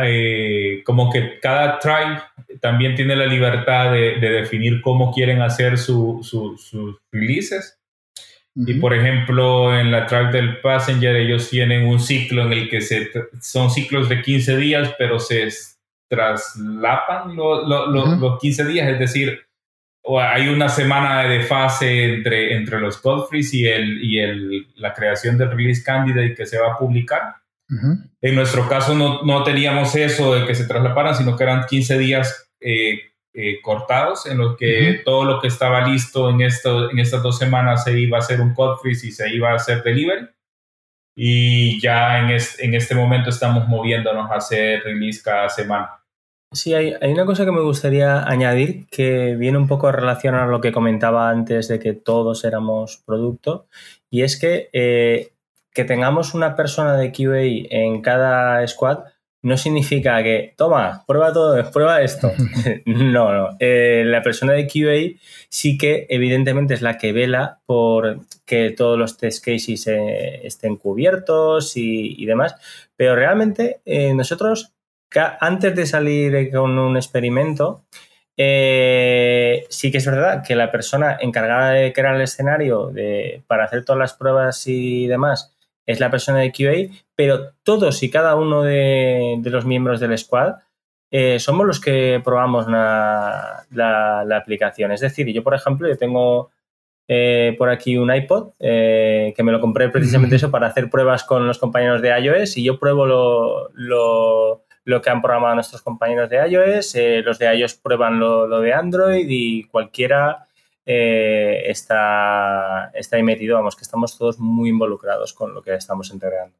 [0.04, 2.20] eh, como que cada tribe
[2.60, 6.36] también tiene la libertad de, de definir cómo quieren hacer sus
[7.10, 7.79] releases.
[8.66, 12.80] Y por ejemplo, en la track del Passenger ellos tienen un ciclo en el que
[12.80, 15.48] se, son ciclos de 15 días, pero se
[16.08, 19.40] traslapan los 15 días, es decir,
[20.18, 25.38] hay una semana de fase entre, entre los Godfreys y, el, y el, la creación
[25.38, 27.36] del release candidate que se va a publicar.
[28.20, 31.98] En nuestro caso no, no, teníamos eso de que se traslaparan, sino que eran 15
[31.98, 33.09] días eh,
[33.40, 37.38] eh, cortados en los que todo lo que estaba listo en, esto, en estas dos
[37.38, 40.28] semanas se iba a hacer un code freeze y se iba a hacer delivery.
[41.16, 46.00] Y ya en, en este momento estamos moviéndonos a hacer release cada semana.
[46.52, 50.60] Sí, hay, hay, una cosa que me gustaría añadir que viene un poco a lo
[50.60, 53.68] que comentaba antes de que todos éramos producto
[54.10, 55.32] y es que eh,
[55.72, 59.04] que tengamos una persona de QA en cada squad
[59.42, 62.30] no significa que, toma, prueba todo, prueba esto.
[62.86, 63.56] no, no.
[63.58, 68.98] Eh, la persona de QA sí que evidentemente es la que vela por que todos
[68.98, 72.54] los test cases eh, estén cubiertos y, demás,
[72.96, 74.72] pero realmente eh, nosotros,
[75.40, 77.84] antes de salir con un experimento,
[78.36, 83.84] sí que es verdad que la persona encargada de crear el escenario de, para hacer
[83.84, 85.54] todas las pruebas y demás,
[85.86, 90.54] es la persona de QA, pero todos y cada uno de, los miembros del squad
[91.10, 93.66] eh, somos los que probamos la,
[94.34, 94.90] aplicación.
[94.90, 96.50] Es decir, yo, por ejemplo, yo tengo
[97.08, 101.22] eh, por aquí un iPod eh, que me lo compré precisamente eso para hacer pruebas
[101.22, 106.30] con los compañeros de iOS y yo pruebo lo, lo, que han programado nuestros compañeros
[106.30, 110.46] de iOS, los de iOS prueban lo, lo de Android y cualquiera
[110.86, 116.10] eh, está, está ahí metido, vamos, que estamos todos muy involucrados con lo que estamos
[116.10, 116.56] entregando.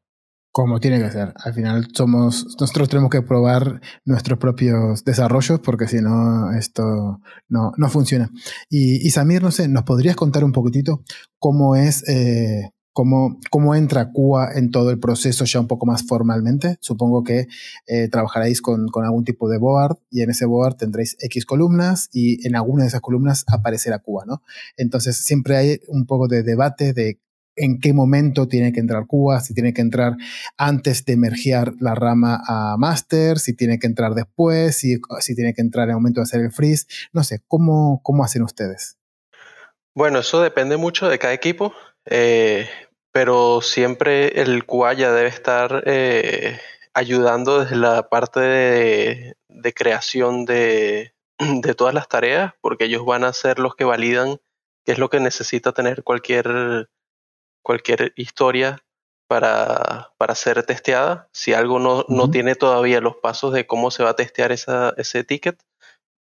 [0.51, 1.33] Como tiene que ser.
[1.37, 7.71] Al final somos, nosotros tenemos que probar nuestros propios desarrollos porque si no, esto no,
[7.77, 8.29] no funciona.
[8.69, 11.03] Y, y, Samir, no sé, ¿nos podrías contar un poquitito
[11.39, 16.03] cómo es eh, ¿Cómo, ¿Cómo, entra Cuba en todo el proceso ya un poco más
[16.05, 16.75] formalmente?
[16.81, 17.47] Supongo que
[17.87, 22.09] eh, trabajaréis con, con, algún tipo de board y en ese board tendréis X columnas
[22.11, 24.43] y en alguna de esas columnas aparecerá Cuba, ¿no?
[24.75, 27.21] Entonces siempre hay un poco de debate de
[27.55, 30.13] en qué momento tiene que entrar Cuba, si tiene que entrar
[30.57, 34.99] antes de emergiar la rama a master, si tiene que entrar después, si,
[35.35, 36.85] tiene que entrar en el momento de hacer el freeze.
[37.13, 38.97] No sé, ¿cómo, cómo hacen ustedes?
[39.93, 41.73] Bueno, eso depende mucho de cada equipo.
[42.05, 42.67] Eh,
[43.11, 46.59] pero siempre el QA ya debe estar eh,
[46.93, 49.35] ayudando desde la parte de,
[49.73, 51.13] creación de,
[51.75, 54.37] todas las tareas, porque ellos van a ser los que validan
[54.85, 56.89] qué es lo que necesita tener cualquier,
[57.61, 58.83] cualquier historia
[59.27, 61.29] para, para ser testeada.
[61.31, 64.93] Si algo no, no, tiene todavía los pasos de cómo se va a testear esa,
[64.97, 65.61] ese ticket,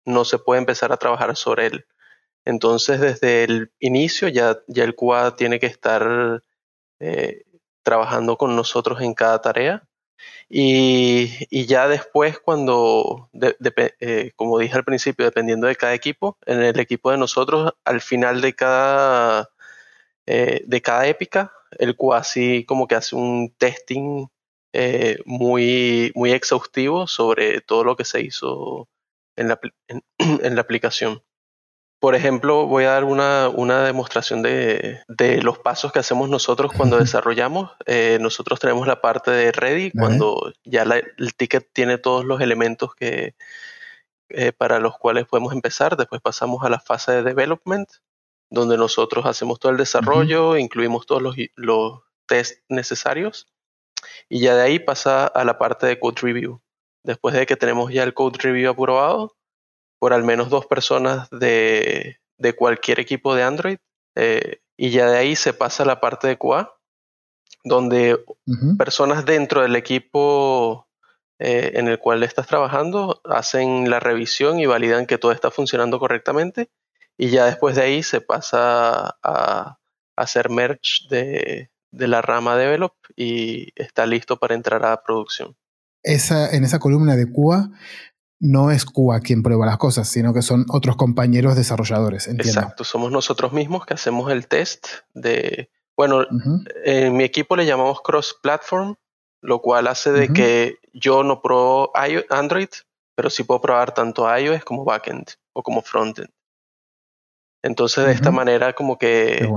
[0.05, 1.85] no se puede empezar a trabajar sobre él.
[2.45, 6.43] Entonces, desde el inicio ya, ya el QA tiene que estar
[6.99, 7.43] eh,
[7.83, 9.83] trabajando con nosotros en cada tarea.
[10.49, 13.29] Y, ya después, cuando,
[13.99, 18.01] eh, como dije al principio, dependiendo de cada equipo, en el equipo de nosotros, al
[18.01, 19.49] final de cada,
[20.29, 24.27] eh, de cada épica, el así como que hace un testing
[25.25, 28.87] muy, muy exhaustivo sobre todo lo que se hizo
[29.35, 29.59] en la,
[30.19, 31.23] en la aplicación.
[31.99, 36.71] Por ejemplo, voy a dar una, una demostración de, de, los pasos que hacemos nosotros
[36.71, 37.71] cuando desarrollamos.
[37.87, 42.95] Eh, nosotros tenemos la parte de ready, cuando ya el ticket tiene todos los elementos
[42.95, 43.35] que,
[44.29, 45.97] eh, para los cuales podemos empezar.
[45.97, 47.89] Después pasamos a la fase de development,
[48.49, 53.47] donde nosotros hacemos todo el desarrollo, incluimos todos los, los tests necesarios.
[54.27, 56.61] Y ya de ahí pasa a la parte de code review.
[57.03, 59.35] Después de que tenemos ya el code review aprobado,
[59.99, 62.19] por al menos dos personas de,
[62.57, 63.77] cualquier equipo de Android.
[64.15, 66.73] Eh, y ya de ahí se pasa a la parte de QA,
[67.63, 68.23] donde
[68.77, 70.87] personas dentro del equipo
[71.37, 75.99] eh, en el cual estás trabajando hacen la revisión y validan que todo está funcionando
[75.99, 76.69] correctamente.
[77.21, 79.77] Y ya después de ahí se pasa a,
[80.15, 85.57] hacer merge de, de la rama develop y está listo para entrar a producción.
[86.01, 87.71] Esa, en esa columna de QA
[88.39, 92.29] no es QA quien prueba las cosas, sino que son otros compañeros desarrolladores.
[92.29, 96.25] Exacto, somos nosotros mismos que hacemos el test de, bueno,
[96.85, 98.95] en mi equipo le llamamos cross-platform,
[99.41, 101.91] lo cual hace de que yo no pruebo
[102.29, 102.69] Android,
[103.13, 106.29] pero sí puedo probar tanto iOS como backend o como frontend.
[107.63, 109.47] Entonces, de esta manera, como que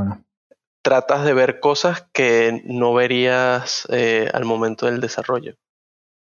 [0.82, 5.56] tratas de ver cosas que no verías eh, al momento del desarrollo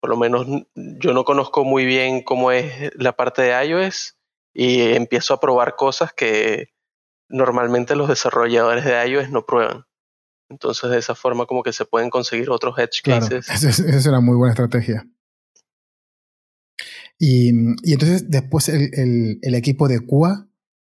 [0.07, 4.17] por lo menos yo no conozco muy bien cómo es la parte de iOS
[4.55, 6.69] y empiezo a probar cosas que
[7.29, 9.85] normalmente los desarrolladores de iOS no prueban.
[10.49, 13.49] Entonces de esa forma como que se pueden conseguir otros edge cases.
[13.51, 15.09] Esa es, una muy buena estrategia.
[17.19, 17.49] Y,
[17.93, 20.47] entonces después el, equipo de QA,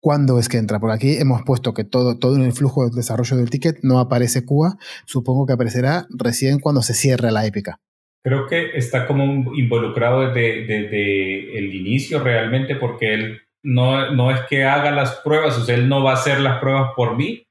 [0.01, 0.81] ¿cuándo es que entra?
[0.81, 3.99] Porque aquí hemos puesto que todo, todo en el flujo de desarrollo del ticket no
[3.99, 4.77] aparece QA,
[5.07, 7.81] supongo que aparecerá recién cuando se cierre la épica.
[8.25, 14.41] Creo que está como involucrado desde, desde el inicio realmente porque él no, no es
[14.49, 17.48] que haga las pruebas, o sea, él no va a hacer las pruebas por mí,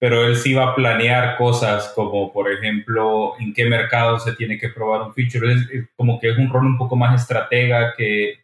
[0.00, 4.56] pero él sí va a planear cosas como, por ejemplo, en qué mercado se tiene
[4.58, 5.52] que probar un feature.
[5.52, 8.38] Es, como que es un rol un poco más estratega que,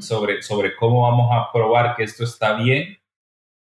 [0.00, 2.98] sobre, sobre cómo vamos a probar que esto está bien,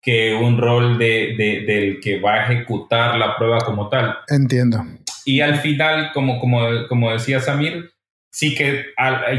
[0.01, 4.17] que un rol de, del que va a ejecutar la prueba como tal.
[4.29, 4.83] Entiendo.
[5.27, 7.91] Y al final, como, como, como decía Samir,
[8.33, 8.87] sí que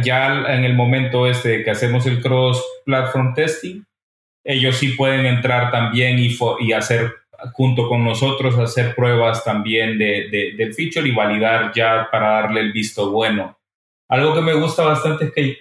[0.03, 3.83] ya en el momento este que hacemos el cross-platform testing,
[4.43, 7.18] ellos sí pueden entrar también y, y hacer
[7.53, 12.71] junto con nosotros hacer pruebas también de, del feature y validar ya para darle el
[12.71, 13.57] visto bueno.
[14.09, 15.57] Algo que me gusta bastante es que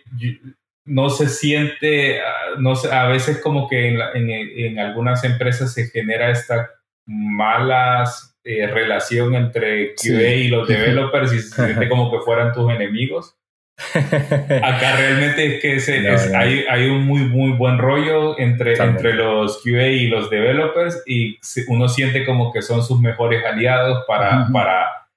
[0.84, 5.88] no se siente, ah, no sé, a veces como que en, en, algunas empresas se
[5.88, 6.70] genera esta
[7.06, 12.70] malas eh, relación entre QA y los developers y se siente como que fueran tus
[12.70, 13.37] enemigos.
[13.78, 19.86] Acá realmente es que Hay, hay, un muy, muy buen rollo entre, entre los QA
[19.86, 25.08] y los developers y uno siente como que son sus mejores aliados para, para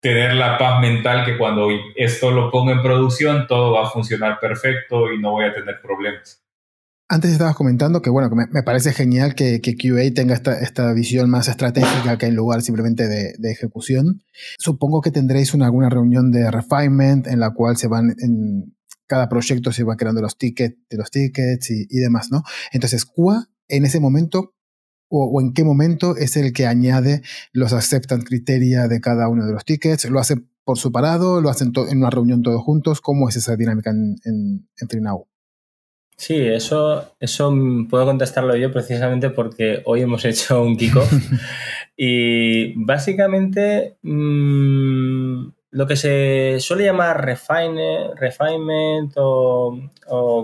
[0.00, 4.40] tener la paz mental que cuando esto lo ponga en producción todo va a funcionar
[4.40, 6.42] perfecto y no voy a tener problemas.
[7.10, 10.92] Antes estabas comentando que, bueno, que me, parece genial que, que, QA tenga esta, esta,
[10.92, 14.22] visión más estratégica que en lugar simplemente de, ejecución.
[14.58, 19.30] Supongo que tendréis una, alguna reunión de refinement en la cual se van, en cada
[19.30, 22.42] proyecto se va creando los tickets los tickets y, demás, ¿no?
[22.72, 24.54] Entonces, QA en ese momento
[25.08, 29.52] o, en qué momento es el que añade los acceptance criteria de cada uno de
[29.54, 30.04] los tickets?
[30.10, 31.40] ¿Lo hace por separado?
[31.40, 33.00] ¿Lo hacen en una reunión todos juntos?
[33.00, 35.26] ¿Cómo es esa dinámica en, en, en FreeNow?
[36.18, 37.54] Sí, eso, eso
[37.88, 41.10] puedo contestarlo yo precisamente porque hoy hemos hecho un kickoff.
[42.00, 49.80] Y básicamente mm, lo que se suele llamar refine, refinement o,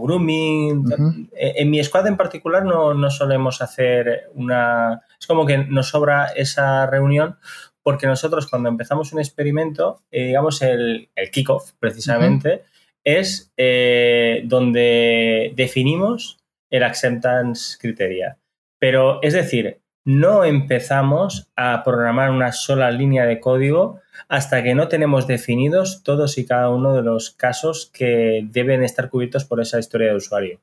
[0.03, 0.85] grooming,
[1.33, 5.03] en mi squad en particular no, no solemos hacer una...
[5.19, 7.37] Es como que nos sobra esa reunión
[7.85, 12.65] porque nosotros cuando empezamos un experimento, eh, digamos el, el kickoff precisamente,
[13.05, 16.39] es eh, donde definimos
[16.71, 18.39] el acceptance criteria.
[18.79, 24.89] Pero es decir, no empezamos a programar una sola línea de código hasta que no
[24.89, 29.79] tenemos definidos todos y cada uno de los casos que deben estar cubiertos por esa
[29.79, 30.61] historia de usuario.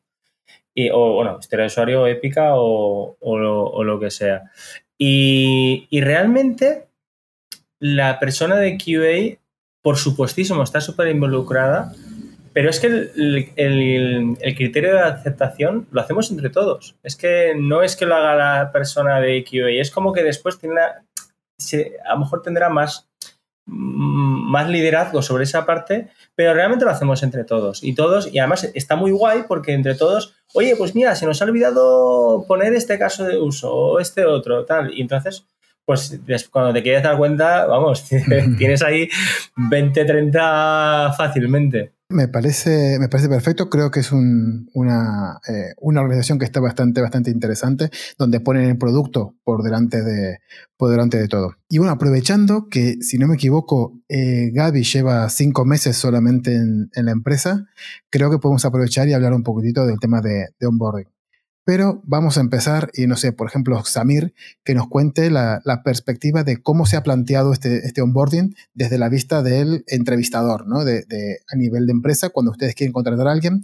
[0.73, 4.51] Y, o, bueno, historia de usuario épica o, lo, que sea.
[4.97, 6.87] Y, y, realmente
[7.79, 9.39] la persona de QA,
[9.81, 11.91] por supuestísimo, está súper involucrada
[12.53, 16.95] pero es que el, criterio de aceptación lo hacemos entre todos.
[17.03, 20.59] Es que no es que lo haga la persona de QA, es como que después
[20.59, 20.75] tiene
[22.05, 23.07] a lo mejor tendrá más,
[23.67, 27.83] mm, más liderazgo sobre esa parte, pero realmente lo hacemos entre todos.
[27.83, 31.41] Y todos, y además está muy guay porque entre todos, oye, pues mira, se nos
[31.41, 34.93] ha olvidado poner este caso de uso o este otro, tal.
[34.93, 35.45] Y entonces,
[35.85, 36.19] pues
[36.51, 38.05] cuando te quieres dar cuenta, vamos,
[38.57, 39.07] tienes ahí
[39.55, 41.93] 20, 30 fácilmente.
[42.11, 43.69] Me parece, me parece perfecto.
[43.69, 48.77] Creo que es una, eh, una, organización que está bastante, bastante interesante, donde ponen el
[48.77, 50.39] producto por delante de,
[50.77, 51.55] por delante de todo.
[51.69, 56.89] Y bueno, aprovechando que, si no me equivoco, eh, Gaby lleva cinco meses solamente en,
[56.93, 57.65] en, la empresa,
[58.09, 61.07] creo que podemos aprovechar y hablar un poquitito del tema de, de onboarding.
[61.71, 64.33] Pero vamos a empezar, y no sé, por ejemplo, Samir,
[64.65, 69.07] que nos cuente la, perspectiva de cómo se ha planteado este, este onboarding desde la
[69.07, 70.83] vista del entrevistador, ¿no?
[70.83, 71.05] De,
[71.49, 73.63] a nivel de empresa, cuando ustedes quieren contratar a alguien,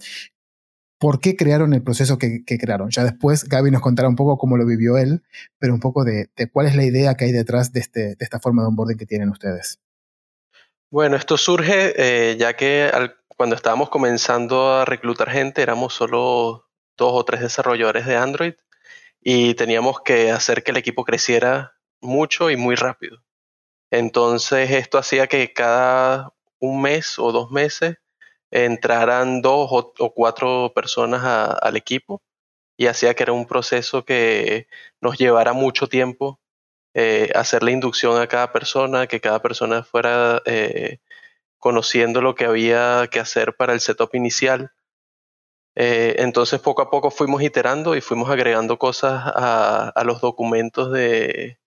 [0.97, 2.91] ¿por qué crearon el proceso que, crearon?
[2.91, 5.21] Ya después Gaby nos contará un poco cómo lo vivió él,
[5.59, 8.39] pero un poco de, cuál es la idea que hay detrás de, este, de esta
[8.39, 9.81] forma de onboarding que tienen ustedes.
[10.89, 12.89] Bueno, esto surge eh, ya que
[13.27, 16.66] cuando estábamos comenzando a reclutar gente éramos solo
[16.97, 18.53] dos o tres desarrolladores de Android
[19.21, 23.23] y teníamos que hacer que el equipo creciera mucho y muy rápido.
[23.91, 27.97] Entonces esto hacía que cada un mes o dos meses
[28.51, 31.23] entraran dos o, cuatro personas
[31.61, 32.21] al equipo
[32.77, 34.67] y hacía que era un proceso que
[35.01, 36.39] nos llevara mucho tiempo
[36.93, 40.99] eh, hacer la inducción a cada persona, que cada persona fuera eh,
[41.59, 44.71] conociendo lo que había que hacer para el setup inicial
[45.79, 51.59] eh, entonces poco a poco fuimos iterando y fuimos agregando cosas a, los documentos de,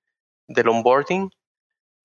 [0.48, 1.30] del onboarding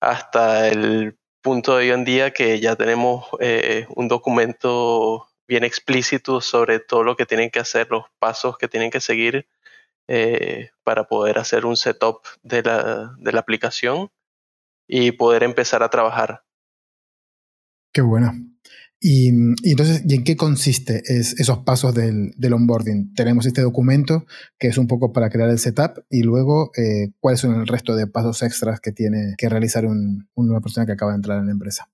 [0.00, 6.40] hasta el punto de hoy en día que ya tenemos eh, un documento bien explícito
[6.40, 9.48] sobre todo lo que tienen que hacer, los pasos que tienen que seguir
[10.06, 14.12] eh, para poder hacer un setup de la, de la aplicación
[14.86, 16.44] y poder empezar a trabajar.
[17.92, 18.32] Qué bueno.
[19.08, 19.28] Y,
[19.62, 23.14] entonces, ¿y en qué consiste esos pasos del, onboarding?
[23.14, 24.26] Tenemos este documento
[24.58, 27.94] que es un poco para crear el setup y luego, eh, ¿cuáles son el resto
[27.94, 31.46] de pasos extras que tiene que realizar una nueva persona que acaba de entrar en
[31.46, 31.88] la empresa?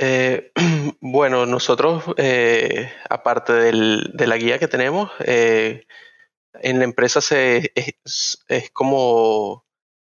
[0.00, 0.50] Eh,
[1.00, 5.84] bueno, nosotros, eh, aparte de la guía que tenemos, en
[6.80, 9.64] la empresa se, es como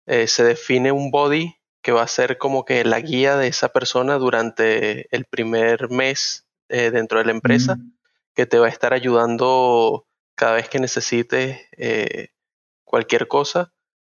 [0.07, 4.15] se define un body que va a ser como que la guía de esa persona
[4.15, 7.93] durante el primer mes eh, dentro de la empresa, mm.
[8.35, 12.29] que te va a estar ayudando cada vez que necesites eh,
[12.83, 13.73] cualquier cosa.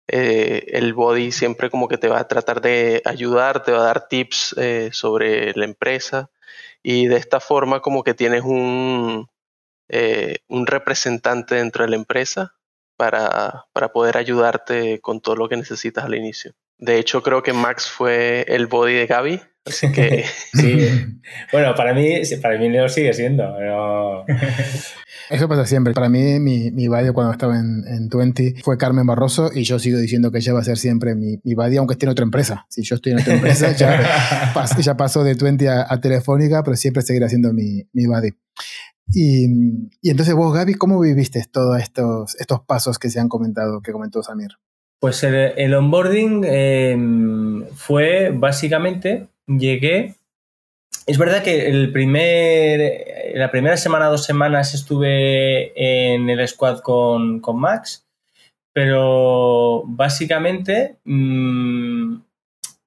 [0.07, 3.86] Eh, el body siempre como que te va a tratar de ayudar, te va a
[3.86, 4.55] dar tips
[4.91, 6.30] sobre la empresa
[6.84, 9.28] y de esta forma como que tienes un,
[10.47, 12.53] un representante dentro de la empresa
[12.95, 16.53] para, para poder ayudarte con todo lo que necesitas al inicio.
[16.78, 20.26] De hecho, creo que Max fue el body de Gaby, así que...
[20.53, 20.88] sí,
[21.51, 23.43] bueno, para mí, para mí lo sigue siendo.
[25.30, 25.93] Eso pasa siempre.
[25.93, 29.80] Para mí, mi, mi buddy cuando estaba en, en 20 fue Carmen Barroso y yo
[29.80, 32.23] sigo diciendo que ella va a ser siempre mi, mi buddy, aunque esté en otra
[32.23, 32.65] empresa.
[32.69, 37.01] Si yo estoy en otra empresa, ya, ya pasó de 20 a, Telefónica, pero siempre
[37.01, 38.30] seguirá siendo mi, mi buddy.
[39.13, 39.45] Y,
[40.01, 43.91] y, entonces vos, Gaby, ¿cómo viviste todos estos, estos pasos que se han comentado, que
[43.91, 44.49] comentó Samir?
[45.05, 50.15] Pues el, onboarding em, fue básicamente, llegué,
[51.05, 57.39] es verdad que el primer, la primera semana, dos semanas estuve en el squad con,
[57.53, 58.03] Max,
[58.73, 62.15] pero básicamente mm,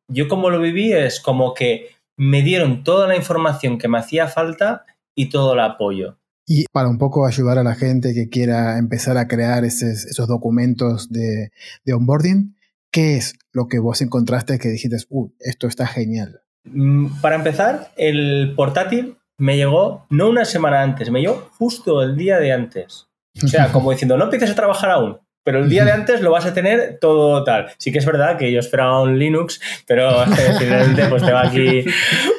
[0.08, 4.26] yo como lo viví es como que me dieron toda la información que me hacía
[4.26, 6.16] falta y todo el apoyo.
[6.50, 11.10] Y para un poco ayudar a la gente que quiera empezar a crear esos, documentos
[11.10, 11.50] de,
[11.92, 12.56] onboarding,
[12.90, 16.40] ¿qué es lo que vos encontraste que dijiste, uh, esto está genial?
[16.64, 22.16] Mm, para empezar, el portátil me llegó no una semana antes, me llegó justo el
[22.16, 23.08] día de antes.
[23.44, 25.18] O sea, como diciendo, no empieces a trabajar aún
[25.48, 27.70] pero el día de antes lo vas a tener todo tal.
[27.78, 30.26] Sí que es verdad que yo esperaba un Linux, pero
[30.58, 31.86] finalmente pues tengo aquí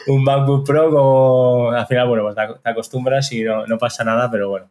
[0.05, 4.49] un MacBook Pro como al final, bueno, pues te acostumbras y no, pasa nada, pero
[4.49, 4.69] bueno.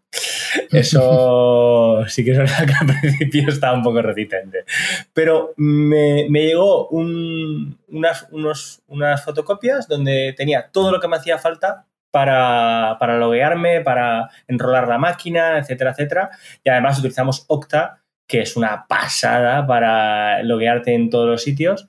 [0.70, 4.64] Eso sí que es verdad que al principio estaba un poco resistente.
[5.12, 12.98] Pero me, llegó unas, unas fotocopias donde tenía todo lo que me hacía falta para,
[13.00, 16.30] para loguearme, para enrolar la máquina, etcétera, etcétera.
[16.62, 21.88] Y además utilizamos Octa, que es una pasada para loguearte en todos los sitios.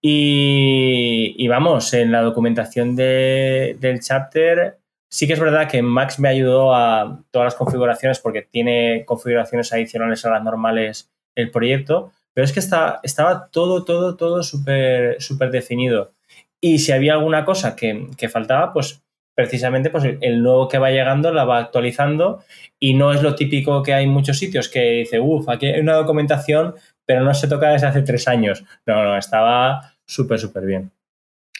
[0.00, 4.78] Y, vamos, en la documentación del chapter,
[5.10, 9.72] sí que es verdad que Max me ayudó a todas las configuraciones porque tiene configuraciones
[9.72, 15.20] adicionales a las normales el proyecto, pero es que está, estaba todo, todo, todo súper
[15.20, 16.12] súper definido.
[16.60, 19.02] Y si había alguna cosa que, que faltaba, pues
[19.38, 22.42] precisamente pues el nuevo que va llegando la va actualizando
[22.80, 25.78] y no es lo típico que hay en muchos sitios que dice, uff, aquí hay
[25.78, 26.74] una documentación,
[27.06, 28.64] pero no se toca desde hace tres años.
[28.84, 30.90] No, no, estaba súper, súper bien.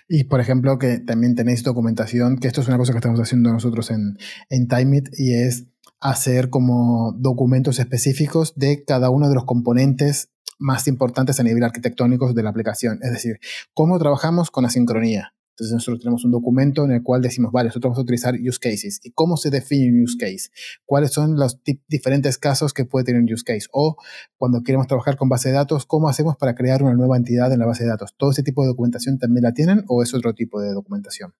[0.08, 3.52] Y por ejemplo, que también tenéis documentación, que esto es una cosa que estamos haciendo
[3.52, 4.18] nosotros en,
[4.50, 5.68] en TimeIt y es
[6.00, 12.32] hacer como documentos específicos de cada uno de los componentes más importantes a nivel arquitectónico
[12.32, 12.98] de la aplicación.
[13.02, 13.38] Es decir,
[13.72, 17.90] cómo trabajamos con asincronía, entonces nosotros tenemos un documento en el cual decimos, vale, nosotros
[17.90, 19.00] vamos a utilizar use cases.
[19.02, 20.50] ¿Y cómo se define un use case?
[20.84, 23.66] ¿Cuáles son los diferentes casos que puede tener un use case?
[23.72, 23.96] O
[24.36, 27.58] cuando queremos trabajar con base de datos, ¿cómo hacemos para crear una nueva entidad en
[27.58, 28.14] la base de datos?
[28.16, 31.34] ¿Todo ese tipo de documentación también la tienen o es otro tipo de documentación?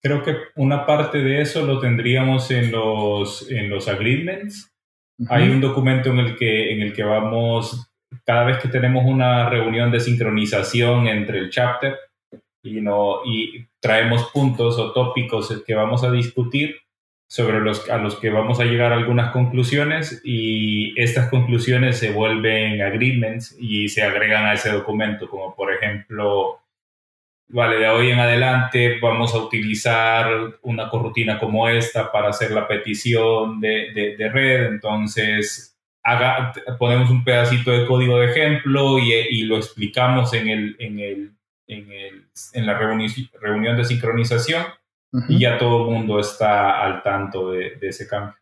[0.00, 4.72] Creo que una parte de eso lo tendríamos en los, en los agreements.
[5.28, 7.90] Hay un documento en el, que, en el que vamos,
[8.24, 11.96] cada vez que tenemos una reunión de sincronización entre el chapter,
[12.66, 16.76] y, no, y traemos puntos o tópicos que vamos a discutir
[17.28, 22.12] sobre los a los que vamos a llegar a algunas conclusiones y estas conclusiones se
[22.12, 26.60] vuelven agreements y se agregan a ese documento, como por ejemplo,
[27.48, 30.28] vale, de hoy en adelante vamos a utilizar
[30.62, 37.24] una corrutina como esta para hacer la petición de, de, red, entonces haga, ponemos un
[37.24, 41.36] pedacito de código de ejemplo y, y lo explicamos en el, en el
[41.66, 44.64] en, el, en la reunión de sincronización
[45.28, 48.34] y ya todo el mundo está al tanto de, ese cambio.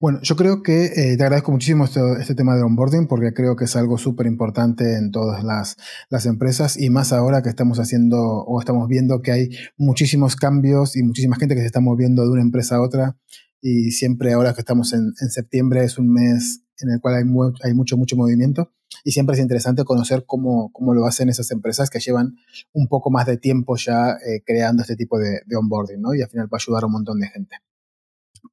[0.00, 3.54] Bueno, yo creo que eh, te agradezco muchísimo este, este, tema de onboarding porque creo
[3.54, 5.76] que es algo súper importante en todas las,
[6.10, 10.96] las, empresas y más ahora que estamos haciendo o estamos viendo que hay muchísimos cambios
[10.96, 13.16] y muchísima gente que se está moviendo de una empresa a otra
[13.60, 17.24] y siempre ahora que estamos en, en septiembre es un mes en el cual hay,
[17.74, 18.72] mucho, mucho movimiento
[19.04, 22.36] y siempre es interesante conocer cómo, cómo, lo hacen esas empresas que llevan
[22.72, 26.14] un poco más de tiempo ya eh, creando este tipo de, onboarding, ¿no?
[26.14, 27.56] Y al final va a ayudar a un montón de gente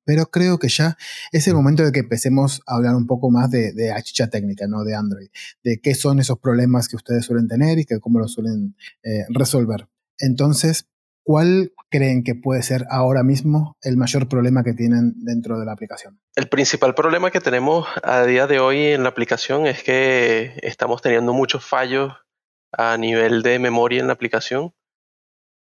[0.05, 0.97] pero creo que ya
[1.31, 3.93] es el momento de que empecemos a hablar un poco más de, de
[4.31, 4.83] técnica, ¿no?
[4.83, 5.29] De Android,
[5.63, 9.25] de qué son esos problemas que ustedes suelen tener y que cómo los suelen eh,
[9.29, 9.87] resolver.
[10.17, 10.87] Entonces,
[11.29, 15.73] ¿cuál creen que puede ser ahora mismo el mayor problema que tienen dentro de la
[15.73, 16.19] aplicación?
[16.35, 21.03] El principal problema que tenemos a día de hoy en la aplicación es que estamos
[21.03, 22.13] teniendo muchos fallos
[22.71, 24.73] a nivel de memoria en la aplicación.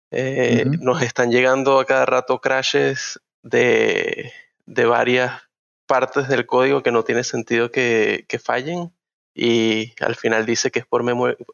[0.10, 4.32] Eh, nos están llegando a cada rato crashes de,
[4.66, 5.40] varias
[5.86, 8.92] partes del código que no tiene sentido que, fallen
[9.36, 11.04] y al final dice que es por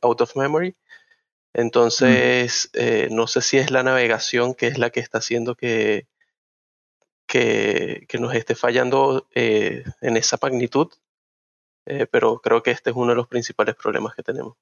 [0.02, 0.78] out of memory.
[1.54, 6.08] Entonces, eh, no sé si es la navegación que es la que está haciendo que,
[7.30, 10.90] que, nos esté fallando eh, en esa magnitud,
[11.86, 14.58] eh, pero creo que este es uno de los principales problemas que tenemos.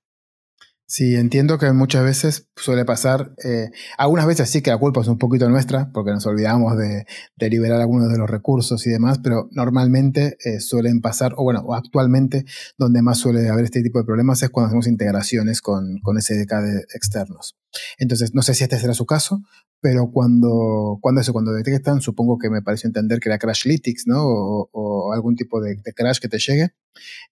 [0.89, 5.09] Sí, entiendo que muchas veces suele pasar, eh, algunas veces sí que la culpa es
[5.09, 7.05] un poquito nuestra, porque nos olvidamos de,
[7.49, 12.45] liberar algunos de los recursos y demás, pero normalmente eh, suelen pasar, o bueno, actualmente
[12.77, 16.53] donde más suele haber este tipo de problemas es cuando hacemos integraciones con, con SDK
[16.61, 17.57] de externos.
[17.97, 19.41] Entonces, no sé si este será su caso,
[19.81, 24.23] pero cuando, cuando eso, cuando detectan, supongo que me pareció entender que era Crashlytics, ¿no?
[24.23, 26.69] O, algún tipo de, crash que te llegue.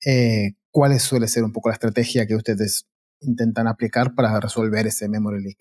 [0.06, 2.86] Eh, ¿Cuál suele ser un poco la estrategia que ustedes
[3.22, 5.58] intentan aplicar para resolver ese memory leak.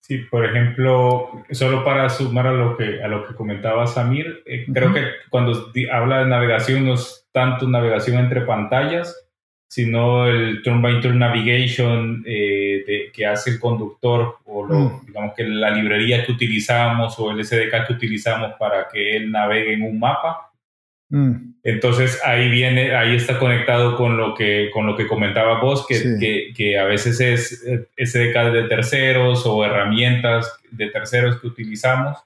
[0.00, 4.66] Sí, por ejemplo, solo para sumar a lo que, a lo que comentaba Samir, eh,
[4.70, 9.24] creo que cuando habla de navegación no es tanto navegación entre pantallas,
[9.66, 15.06] sino el turn by turn navigation eh, que hace el conductor o lo, mm.
[15.06, 19.72] digamos que la librería que utilizamos o el SDK que utilizamos para que él navegue
[19.72, 20.52] en un mapa.
[21.10, 21.54] Mm.
[21.62, 26.52] Entonces ahí viene, ahí está conectado con lo que, con lo que comentaba vos, que,
[26.54, 27.64] que, a veces es
[27.96, 32.18] SDK de terceros o herramientas de terceros que utilizamos.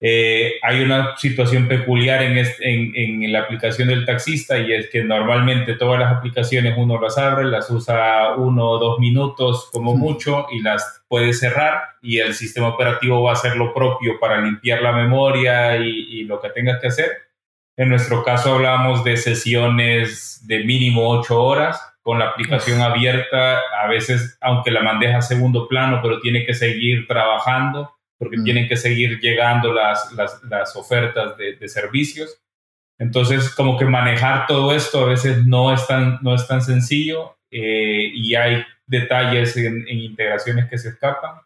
[0.00, 5.02] Eh, hay una situación peculiar en, en, en, la aplicación del taxista y es que
[5.02, 10.46] normalmente todas las aplicaciones uno las abre, las usa uno o dos minutos como mucho
[10.52, 14.82] y las puede cerrar y el sistema operativo va a hacer lo propio para limpiar
[14.82, 17.24] la memoria y, y lo que tenga que hacer
[17.76, 23.88] en nuestro caso hablamos de sesiones de mínimo ocho horas con la aplicación abierta, a
[23.88, 28.44] veces aunque la mandeja a segundo plano, pero tiene que seguir trabajando porque mm.
[28.44, 32.40] tienen que seguir llegando las, las, ofertas de, servicios.
[32.98, 37.38] Entonces, como que manejar todo esto a veces no es tan, no es tan sencillo
[37.50, 41.36] eh, y hay detalles en, en integraciones que se escapan.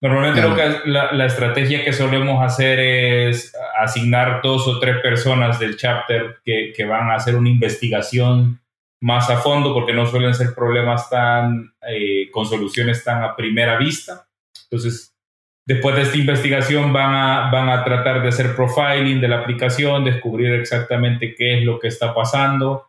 [0.00, 5.76] Normalmente lo que, la, estrategia que solemos hacer es asignar dos o tres personas del
[5.76, 8.60] chapter que, que, van a hacer una investigación
[9.00, 13.76] más a fondo porque no suelen ser problemas tan eh, con soluciones tan a primera
[13.76, 14.28] vista.
[14.70, 15.16] Entonces,
[15.66, 20.04] después de esta investigación van a, van a tratar de hacer profiling de la aplicación,
[20.04, 22.87] descubrir exactamente qué es lo que está pasando,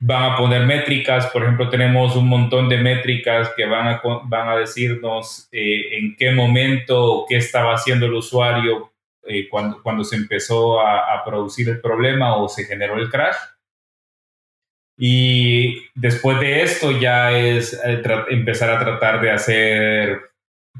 [0.00, 4.48] van a poner métricas, por ejemplo, tenemos un montón de métricas que van a, van
[4.48, 8.92] a decirnos eh, en qué momento qué estaba haciendo el usuario
[9.26, 13.36] eh, cuando, cuando se empezó a, producir el problema o se generó el crash.
[14.96, 20.20] Y después de esto ya es eh, empezar a tratar de hacer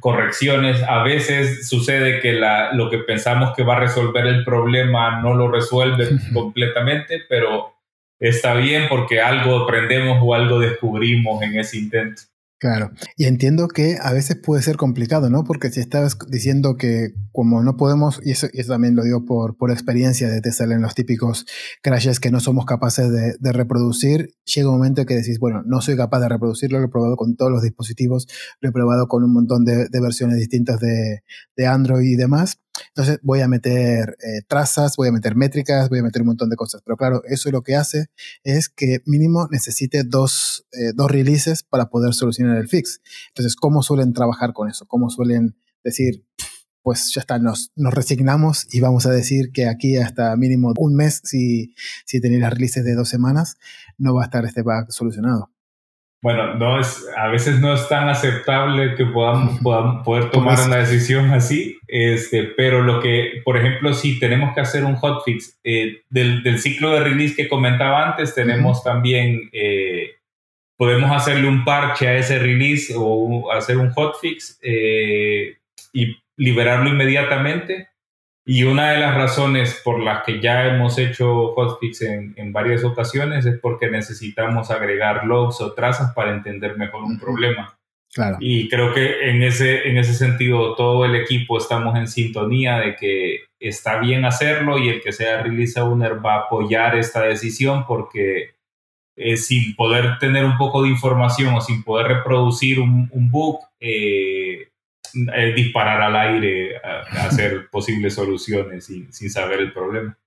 [0.01, 0.83] correcciones.
[0.85, 5.35] A veces sucede que la, lo que pensamos que va a resolver el problema no
[5.35, 7.78] lo resuelve completamente, pero
[8.19, 12.23] está bien porque algo aprendemos o algo descubrimos en ese intento.
[12.61, 15.45] Claro, y entiendo que a veces puede ser complicado, ¿no?
[15.45, 19.71] Porque si estás diciendo que como no podemos, y eso, también lo digo por, por
[19.71, 21.47] experiencia, de te salen los típicos
[21.85, 25.97] crashes que no somos capaces de, reproducir, llega un momento que decís, bueno, no soy
[25.97, 28.27] capaz de reproducirlo, lo he probado con todos los dispositivos,
[28.61, 32.59] lo he probado con un montón de, versiones distintas de Android y demás,
[32.89, 36.51] entonces voy a meter eh, trazas, voy a meter métricas, voy a meter un montón
[36.51, 36.83] de cosas.
[36.85, 38.07] Pero claro, eso lo que hace
[38.45, 43.01] es que mínimo necesite dos, eh, dos releases para poder solucionar el fix.
[43.29, 44.87] Entonces, ¿cómo suelen trabajar con eso?
[44.87, 46.25] ¿Cómo suelen decir,
[46.83, 50.95] pues ya está, nos, nos resignamos y vamos a decir que aquí hasta mínimo un
[50.95, 51.75] mes, si,
[52.07, 53.57] si tenéis las releases de dos semanas,
[53.97, 55.51] no va a estar este bug solucionado?
[56.21, 60.79] Bueno, no es, a veces no es tan aceptable que podamos, podamos poder tomar una
[60.79, 66.03] decisión así, este, pero lo que, por ejemplo, si tenemos que hacer un hotfix eh,
[66.11, 70.17] del, del, ciclo de release que comentaba antes, tenemos también, eh,
[70.77, 75.59] podemos hacerle un parche a ese release o hacer un hotfix eh,
[75.93, 77.89] y liberarlo inmediatamente
[78.51, 82.83] y una de las razones por las que ya hemos hecho hotfix en, en varias
[82.83, 87.79] ocasiones es porque necesitamos agregar logs o trazas para entender mejor un problema.
[88.11, 88.39] Claro.
[88.41, 92.97] Y creo que en ese, en ese sentido todo el equipo estamos en sintonía de
[92.97, 97.85] que está bien hacerlo y el que sea release owner va a apoyar esta decisión
[97.87, 98.55] porque
[99.15, 103.59] eh, sin poder tener un poco de información o sin poder reproducir un, un bug,
[103.79, 104.68] eh,
[105.15, 106.77] eh, disparar al aire,
[107.13, 110.19] hacer posibles soluciones sin, sin, saber el problema.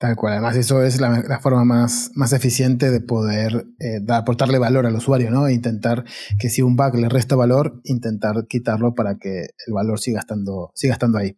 [0.00, 4.86] Tal cual, además eso es la, forma más, más, eficiente de poder eh, aportarle valor
[4.86, 5.46] al usuario, ¿no?
[5.46, 6.04] E intentar
[6.38, 10.72] que si un bug le resta valor, intentar quitarlo para que el valor siga estando,
[10.74, 11.36] siga estando ahí.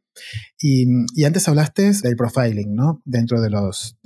[0.60, 0.86] Y,
[1.16, 3.02] y antes hablaste del profiling, ¿no?
[3.04, 3.98] Dentro de los,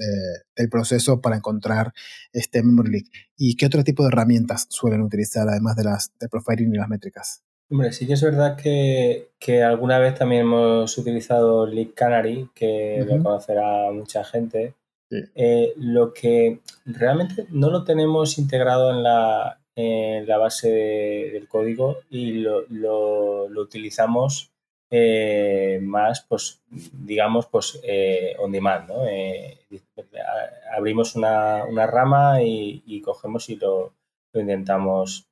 [0.57, 1.92] del proceso para encontrar
[2.32, 3.07] este memory leak.
[3.36, 6.88] ¿Y qué otro tipo de herramientas suelen utilizar además de las de profiling y las
[6.88, 7.42] métricas?
[7.68, 13.22] Hombre, sí que es verdad que, alguna vez también hemos utilizado Leak Canary, que lo
[13.22, 14.74] conocerá mucha gente.
[15.10, 21.98] Eh, lo que realmente no lo tenemos integrado en la, en la base del código
[22.10, 24.52] y lo, lo, utilizamos
[24.90, 29.02] eh, más, pues, digamos, pues, eh, on demand, ¿no?
[30.76, 33.92] abrimos una, una rama y, y, cogemos y lo,
[34.32, 35.26] lo intentamos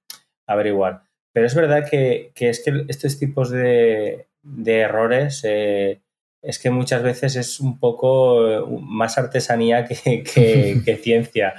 [0.47, 1.05] averiguar.
[1.35, 4.27] Pero es verdad que, es que estos tipos de,
[4.65, 6.01] errores eh,
[6.41, 11.55] es que muchas veces es un poco eh, más artesanía que, ciencia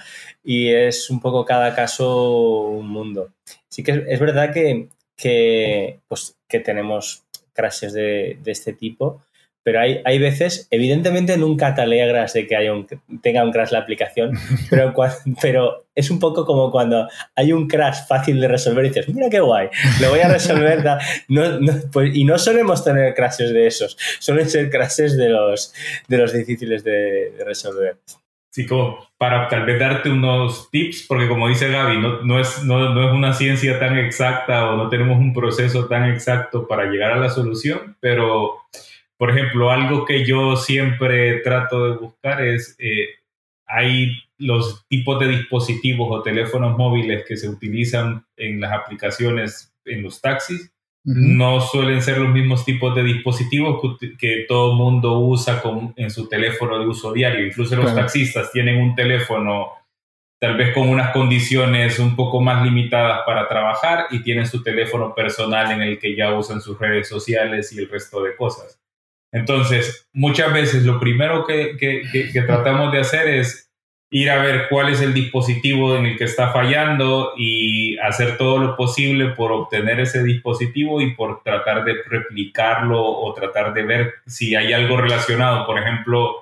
[0.46, 3.34] y es un poco cada caso un mundo.
[3.68, 4.88] Sí que es, verdad que,
[6.08, 9.25] pues, que tenemos crashes de, de este tipo,
[9.66, 12.86] pero hay, hay veces, evidentemente nunca te alegras de que haya un,
[13.24, 14.38] tenga un crash la aplicación,
[14.70, 14.94] pero,
[15.42, 19.28] pero es un poco como cuando hay un crash fácil de resolver y dices, mira
[19.28, 19.70] qué guay,
[20.02, 20.84] lo voy a resolver.
[21.30, 25.74] No, no, pues, y no solemos tener crashes de esos, suelen ser crashes de los,
[26.08, 27.98] de los difíciles de, resolver.
[28.52, 32.64] Sí, como para tal vez darte unos tips, porque como dice Gaby, no, no, es,
[32.64, 36.86] no, no, es una ciencia tan exacta o no tenemos un proceso tan exacto para
[36.86, 38.60] llegar a la solución, pero
[39.18, 43.08] por ejemplo, algo que yo siempre trato de buscar es, eh,
[43.66, 50.04] hay los tipos de dispositivos o teléfonos móviles que se utilizan en las aplicaciones en
[50.04, 50.72] los taxis.
[51.08, 53.80] No suelen ser los mismos tipos de dispositivos
[54.18, 57.46] que, todo el mundo usa con, en su teléfono de uso diario.
[57.46, 59.70] Incluso los taxistas tienen un teléfono
[60.40, 65.14] tal vez con unas condiciones un poco más limitadas para trabajar y tienen su teléfono
[65.14, 68.82] personal en el que ya usan sus redes sociales y el resto de cosas.
[69.32, 71.76] Entonces, muchas veces lo primero que,
[72.46, 73.70] tratamos de hacer es
[74.10, 78.60] ir a ver cuál es el dispositivo en el que está fallando y hacer todo
[78.60, 84.14] lo posible por obtener ese dispositivo y por tratar de replicarlo o tratar de ver
[84.26, 85.66] si hay algo relacionado.
[85.66, 86.42] Por ejemplo,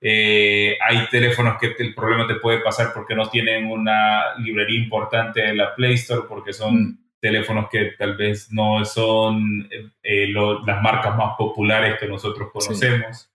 [0.00, 5.44] eh, hay teléfonos que el problema te puede pasar porque no tienen una librería importante
[5.46, 9.66] en la Play Store, porque son mm teléfonos que tal vez no son
[10.02, 13.30] eh, las marcas más populares que nosotros conocemos.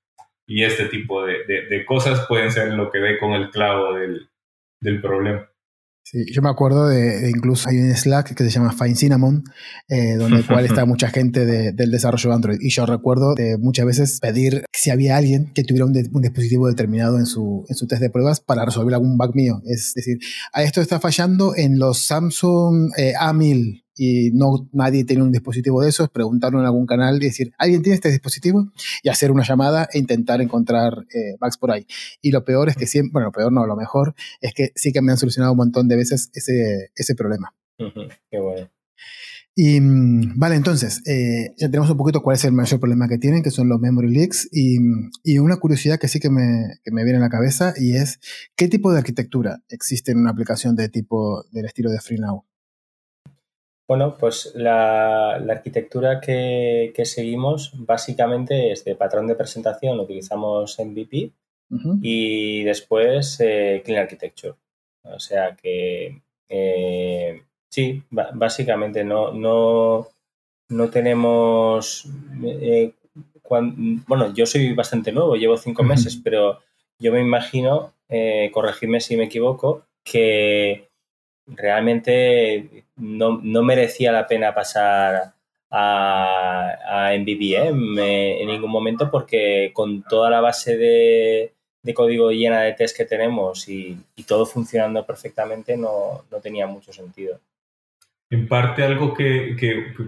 [0.45, 5.49] Y este tipo de, cosas pueden ser lo que ve con el clavo del, problema.
[6.11, 9.43] Sí, yo me acuerdo de, incluso hay un Slack que se llama Fine Cinnamon,
[9.87, 12.57] eh, donde cual está mucha gente del desarrollo de Android.
[12.61, 17.19] Y yo recuerdo de muchas veces pedir si había alguien que tuviera un, dispositivo determinado
[17.19, 19.61] en su, en su test de pruebas para resolver algún bug mío.
[19.67, 20.17] Es decir,
[20.51, 25.81] a esto está fallando en los Samsung eh, A1000 y no nadie tiene un dispositivo
[25.81, 28.71] de esos, preguntarlo en algún canal y decir, ¿alguien tiene este dispositivo?
[29.03, 31.85] Y hacer una llamada e intentar encontrar eh, bugs por ahí.
[32.21, 34.93] Y lo peor es que siempre, bueno, lo peor no, lo mejor es que sí
[34.93, 37.53] que me han solucionado un montón de veces ese, ese problema.
[37.77, 38.69] Qué bueno.
[39.53, 43.17] Y mm, vale, entonces, eh, ya tenemos un poquito cuál es el mayor problema que
[43.17, 44.47] tienen, que son los memory leaks.
[44.53, 44.77] Y,
[45.25, 48.21] y una curiosidad que sí que me, que me, viene a la cabeza y es,
[48.55, 52.45] ¿qué tipo de arquitectura existe en una aplicación de tipo del estilo de FreeNow?
[53.89, 61.31] Bueno, pues la, arquitectura que, seguimos básicamente es de patrón de presentación, utilizamos MVP
[61.99, 64.53] y después eh, Clean Architecture.
[65.01, 70.07] O sea que eh, sí, básicamente no, no,
[70.67, 72.05] no tenemos...
[72.43, 72.93] Eh,
[74.07, 76.59] bueno, yo soy bastante nuevo, llevo cinco meses, pero
[76.99, 77.91] yo me imagino,
[78.53, 80.88] corregirme si me equivoco, que
[81.55, 85.33] realmente no, merecía la pena pasar
[85.69, 91.53] a, a MVVM en ningún momento porque con toda la base de,
[91.93, 93.97] código llena de test que tenemos y,
[94.27, 97.39] todo funcionando perfectamente no, tenía mucho sentido.
[98.31, 99.55] En parte algo que,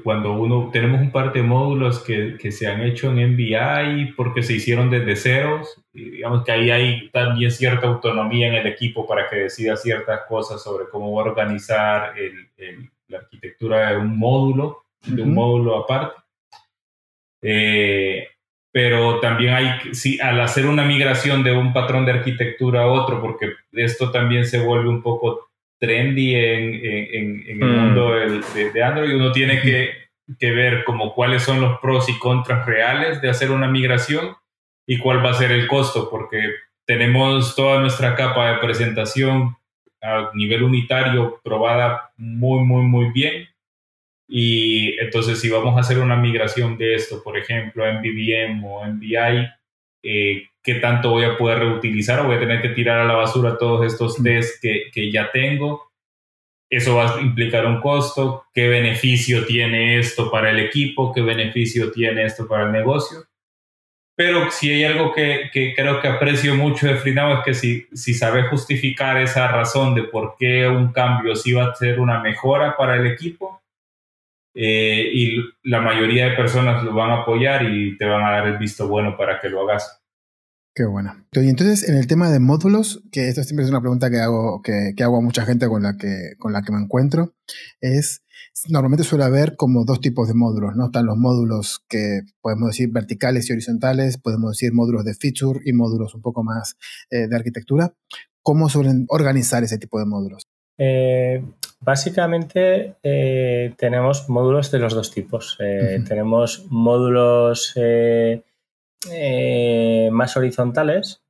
[0.03, 4.43] cuando uno, tenemos un par de módulos que, que, se han hecho en MVI porque
[4.43, 9.27] se hicieron desde ceros, digamos que ahí hay también cierta autonomía en el equipo para
[9.27, 12.13] que decida ciertas cosas sobre cómo va a organizar
[13.07, 16.21] la arquitectura de un módulo, de un módulo aparte.
[17.41, 18.27] Eh,
[18.71, 23.19] pero también hay, sí, al hacer una migración de un patrón de arquitectura a otro,
[23.19, 25.50] porque esto también se vuelve un poco
[25.81, 27.75] trendy en, en, en el mm.
[27.75, 29.89] mundo de, de, Android, uno tiene que,
[30.39, 34.35] que, ver como cuáles son los pros y contras reales de hacer una migración
[34.87, 36.39] y cuál va a ser el costo, porque
[36.85, 39.57] tenemos toda nuestra capa de presentación
[40.03, 43.47] a nivel unitario probada muy, muy, muy bien
[44.33, 48.85] y entonces si vamos a hacer una migración de esto, por ejemplo, en BBM o
[48.93, 49.17] BI,
[50.03, 53.15] eh, ¿qué tanto voy a poder reutilizar o voy a tener que tirar a la
[53.15, 55.91] basura todos estos tests que, que ya tengo?
[56.69, 58.45] Eso va a implicar un costo.
[58.53, 61.11] ¿Qué beneficio tiene esto para el equipo?
[61.13, 63.25] ¿Qué beneficio tiene esto para el negocio?
[64.15, 67.87] Pero si hay algo que, que creo que aprecio mucho de FreeNow es que si,
[67.93, 72.19] si sabe justificar esa razón de por qué un cambio sí va a ser una
[72.19, 73.60] mejora para el equipo,
[74.53, 78.47] eh, y la mayoría de personas lo van a apoyar y te van a dar
[78.47, 80.01] el visto bueno para que lo hagas.
[80.73, 81.13] Qué bueno.
[81.33, 84.61] Y entonces, en el tema de módulos, que esto siempre es una pregunta que hago,
[84.61, 87.33] que, que, hago a mucha gente con la que, con la que me encuentro,
[87.81, 88.23] es,
[88.69, 90.85] normalmente suele haber como dos tipos de módulos, ¿no?
[90.85, 95.73] Están los módulos que podemos decir verticales y horizontales, podemos decir módulos de feature y
[95.73, 96.77] módulos un poco más
[97.09, 97.93] eh, de arquitectura.
[98.41, 100.47] ¿Cómo suelen organizar ese tipo de módulos?
[100.77, 101.43] Eh,
[101.81, 105.57] básicamente eh, tenemos módulos de los dos tipos.
[105.59, 107.75] Eh, tenemos módulos
[110.11, 111.21] más horizontales.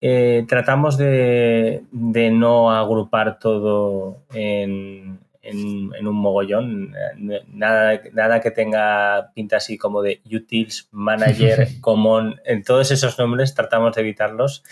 [0.00, 6.94] tratamos de, no agrupar todo en, un mogollón.
[7.52, 12.40] Nada, nada, que tenga pinta así como de utils, manager, common.
[12.44, 14.62] En todos esos nombres tratamos de evitarlos.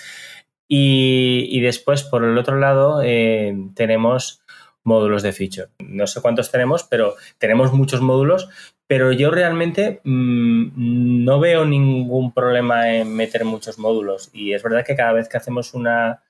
[0.71, 4.43] Y, después, por el otro lado, eh, tenemos
[4.89, 5.69] módulos de feature.
[5.79, 8.49] No sé cuántos tenemos, pero tenemos muchos módulos,
[8.89, 14.31] pero yo realmente mm, no veo ningún problema en meter muchos módulos.
[14.33, 16.23] Y es verdad que cada vez que hacemos una,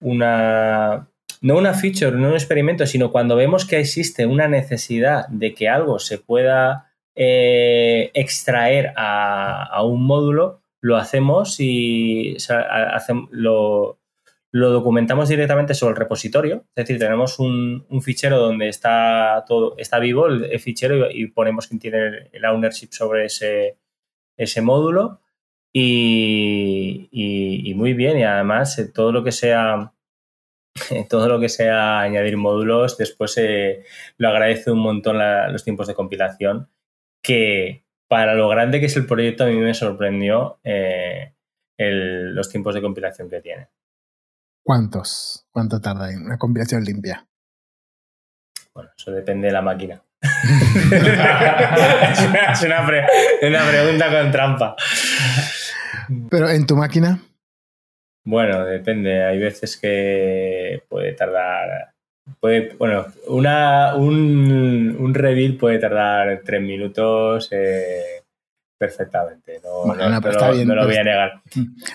[0.00, 1.08] una
[1.40, 5.68] no una feature, no un experimento, sino cuando vemos que existe una necesidad de que
[5.68, 12.36] algo se pueda eh, extraer a, un módulo, lo hacemos y
[13.30, 13.98] lo,
[14.52, 16.66] documentamos directamente sobre el repositorio.
[16.76, 21.80] Es decir, tenemos un, fichero donde está todo, está vivo el, fichero y, ponemos quién
[21.80, 23.78] tiene el ownership sobre ese,
[24.36, 25.20] ese módulo.
[25.74, 29.94] Y, muy bien, y además eh, todo lo que sea
[31.08, 33.84] todo lo que sea añadir módulos, después eh,
[34.18, 35.18] lo agradece un montón
[35.52, 36.68] los tiempos de compilación,
[37.22, 41.34] que para lo grande que es el proyecto, a mí me sorprendió eh,
[41.78, 43.68] los tiempos de compilación que tiene.
[44.64, 45.46] ¿Cuántos?
[45.50, 47.26] ¿Cuánto tarda en una compilación limpia?
[48.74, 50.00] Bueno, eso depende de la máquina.
[50.22, 50.92] es,
[52.62, 54.76] una, pregunta con trampa.
[56.30, 57.20] Pero en tu máquina.
[58.24, 59.24] Bueno, depende.
[59.24, 61.92] Hay veces que puede tardar
[62.40, 68.22] Puede, bueno, una, un, un reveal puede tardar tres minutos eh,
[68.78, 69.60] perfectamente.
[69.62, 71.42] No, no, lo, voy a negar.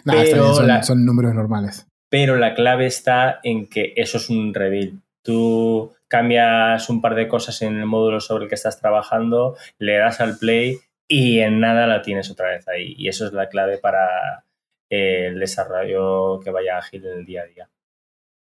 [0.04, 0.54] pero
[0.84, 1.87] son, números normales.
[2.10, 4.94] Pero la clave está en que eso es un reveal.
[5.22, 9.98] Tú cambias un par de cosas en el módulo sobre el que estás trabajando, le
[9.98, 10.78] das al play
[11.08, 12.94] y en nada la tienes otra vez ahí.
[12.98, 14.46] Y eso es la clave para
[14.90, 17.70] el desarrollo que vaya ágil en el día a día.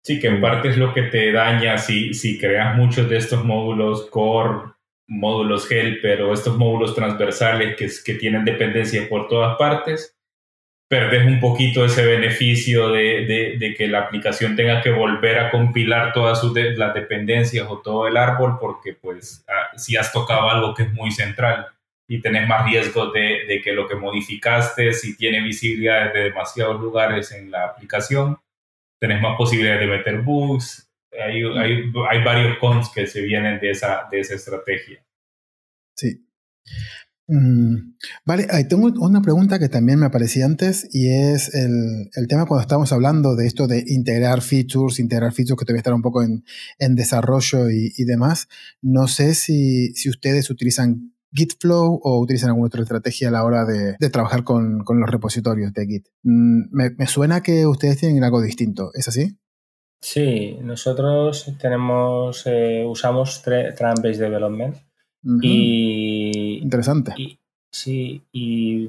[0.02, 3.44] Sí, que en parte es lo que te daña si, si creas muchos de estos
[3.44, 4.72] módulos core,
[5.06, 10.17] módulos helper o estos módulos transversales que, que tienen dependencia por todas partes,
[10.88, 16.14] perdes un poquito ese beneficio de, de, que la aplicación tenga que volver a compilar
[16.14, 16.42] todas
[16.76, 20.92] las dependencias o todo el árbol porque pues ah, si has tocado algo que es
[20.94, 21.66] muy central
[22.08, 27.32] y tenés más riesgo de, que lo que modificaste, si tiene visibilidad de demasiados lugares
[27.32, 28.38] en la aplicación,
[28.98, 33.70] tenés más posibilidades de meter bugs, hay, hay, hay, varios cons que se vienen de
[33.72, 35.04] esa, de esa estrategia.
[35.94, 36.24] Sí.
[37.30, 37.92] Mm,
[38.24, 42.90] vale, tengo una pregunta que también me aparecía antes y es el, tema cuando estamos
[42.90, 46.42] hablando de esto de integrar features, integrar features que todavía están un poco en,
[46.96, 48.48] desarrollo y, demás.
[48.80, 53.96] No sé si, ustedes utilizan Gitflow o utilizan alguna otra estrategia a la hora de,
[54.10, 56.06] trabajar con, los repositorios de Git.
[56.22, 59.36] Mm, me, suena que ustedes tienen algo distinto, ¿es así?
[60.00, 64.76] Sí, nosotros tenemos, eh, usamos Trend-Based Development
[65.22, 67.14] y, Interesante.
[67.72, 68.88] sí, y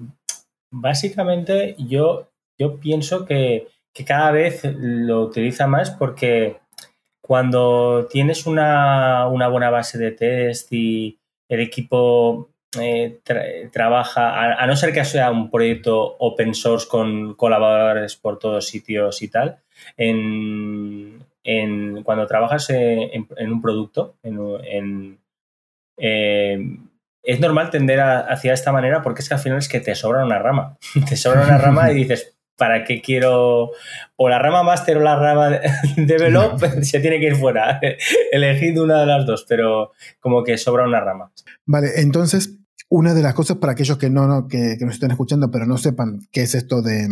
[0.71, 3.67] básicamente yo, yo pienso que,
[4.07, 6.61] cada vez lo utiliza más porque
[7.21, 11.19] cuando tienes una, buena base de test y
[11.49, 12.49] el equipo
[12.79, 13.19] eh,
[13.73, 19.21] trabaja, a, no ser que sea un proyecto open source con colaboradores por todos sitios
[19.21, 19.59] y tal,
[19.97, 21.25] en,
[22.03, 25.19] cuando trabajas en, un producto, en,
[25.99, 26.57] eh,
[27.23, 30.25] es normal tender hacia esta manera porque es que al final es que te sobra
[30.25, 30.77] una rama.
[31.09, 33.71] te sobra una rama y dices, ¿para qué quiero
[34.15, 35.59] o la rama master o la rama
[35.95, 36.59] develop?
[36.81, 37.79] se tiene que ir fuera.
[38.31, 41.31] Elegid una de las dos, pero como que sobra una rama.
[41.65, 42.57] Vale, entonces,
[42.89, 46.19] una de las cosas para aquellos que no, que, nos estén escuchando pero no sepan
[46.31, 47.07] qué es esto de,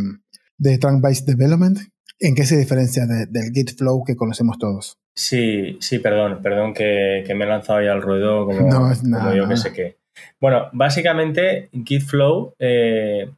[0.57, 1.79] de Trunk-Based Development,
[2.19, 4.97] ¿en qué se diferencia del Git Flow que conocemos todos?
[5.15, 9.73] Sí, sí, perdón, perdón que, me he lanzado ya al ruedo como, yo que sé
[9.73, 9.97] qué.
[10.39, 13.29] Bueno, básicamente Gitflow eh,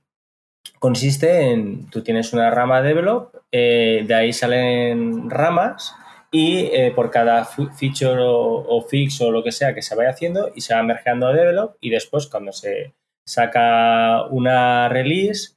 [0.80, 5.94] consiste en, tú tienes una rama develop, eh, de ahí salen ramas
[6.32, 10.52] y eh, por cada feature o, fix o lo que sea que se vaya haciendo
[10.56, 12.94] y se va mergeando a develop y después cuando se
[13.26, 15.54] saca una release,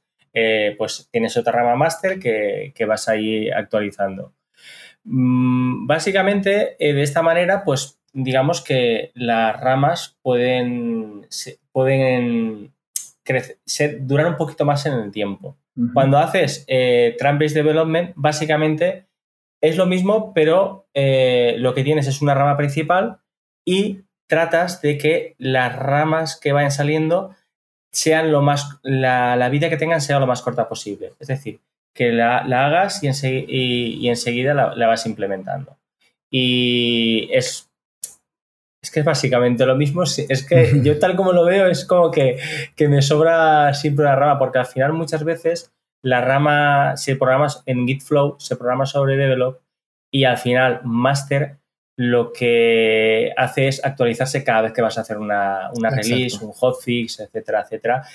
[0.77, 4.33] pues tienes otra rama master que, que vas ahí actualizando.
[5.03, 11.27] Mm, básicamente, eh, de esta manera, pues digamos que las ramas pueden,
[11.71, 12.73] pueden
[13.23, 15.57] crecer, durar un poquito más en el tiempo.
[15.95, 19.07] Cuando haces eh, based Development, básicamente
[19.59, 23.21] es lo mismo, pero eh, lo que tienes es una rama principal
[23.65, 27.35] y tratas de que las ramas que vayan saliendo
[27.93, 31.13] sean lo más, la, la vida que tengan sea lo más corta posible.
[31.19, 31.61] Es decir,
[31.93, 35.77] que la, hagas y, enseguida la, vas implementando.
[36.29, 37.71] Y es,
[38.81, 40.03] es que es básicamente lo mismo.
[40.03, 42.39] Es que yo tal como lo veo es como que,
[42.79, 45.71] me sobra siempre la rama, porque al final muchas veces
[46.01, 49.61] la rama, si programas en Gitflow, se programa sobre develop
[50.11, 51.59] y al final master
[51.95, 56.51] lo que hace es actualizarse cada vez que vas a hacer una, una release, un
[56.51, 58.07] hotfix, etcétera, etcétera.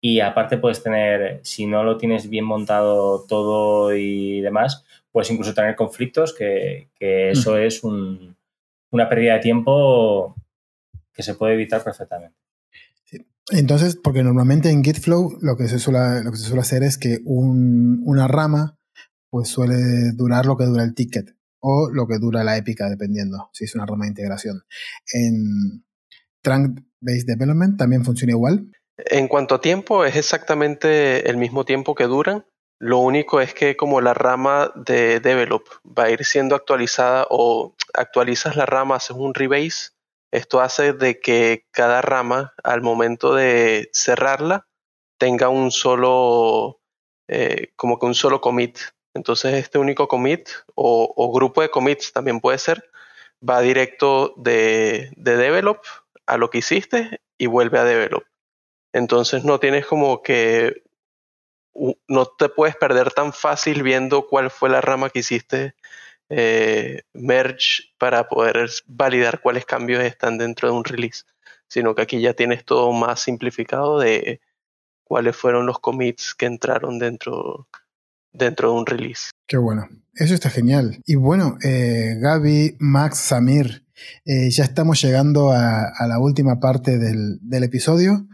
[0.00, 5.54] Y aparte puedes tener, si no lo tienes bien montado todo y demás, puedes incluso
[5.54, 10.34] tener conflictos, que, eso es una pérdida de tiempo
[11.12, 12.36] que se puede evitar perfectamente.
[13.52, 16.98] Entonces, porque normalmente en Gitflow lo que se suele, lo que se suele hacer es
[16.98, 18.78] que una rama
[19.28, 23.50] pues suele durar lo que dura el ticket o lo que dura la épica, dependiendo
[23.52, 24.62] si es una rama de integración.
[25.12, 25.84] En
[26.42, 28.70] Trunk Based Development también funciona igual.
[28.96, 32.44] En cuanto a tiempo, es exactamente el mismo tiempo que duran.
[32.78, 37.74] Lo único es que como la rama de develop va a ir siendo actualizada o
[37.92, 39.90] actualizas la rama, haces un rebase,
[40.32, 44.66] esto hace de que cada rama al momento de cerrarla
[45.18, 46.80] tenga un solo,
[47.28, 48.78] eh, como que un solo commit.
[49.14, 52.90] Entonces este único commit o, grupo de commits también puede ser,
[53.46, 55.82] va directo de, de develop
[56.26, 58.24] a lo que hiciste y vuelve a develop.
[58.92, 60.82] Entonces no tienes como que,
[62.08, 65.74] no te puedes perder tan fácil viendo cuál fue la rama que hiciste
[66.28, 71.24] eh, merge para poder validar cuáles cambios están dentro de un release,
[71.68, 74.40] sino que aquí ya tienes todo más simplificado de
[75.04, 77.68] cuáles fueron los commits que entraron dentro,
[78.32, 79.30] dentro de un release.
[79.46, 79.88] Qué bueno.
[80.14, 81.00] Eso está genial.
[81.06, 83.84] Y bueno, eh, Gaby, Max, Samir,
[84.24, 88.26] eh, ya estamos llegando a, la última parte del, episodio.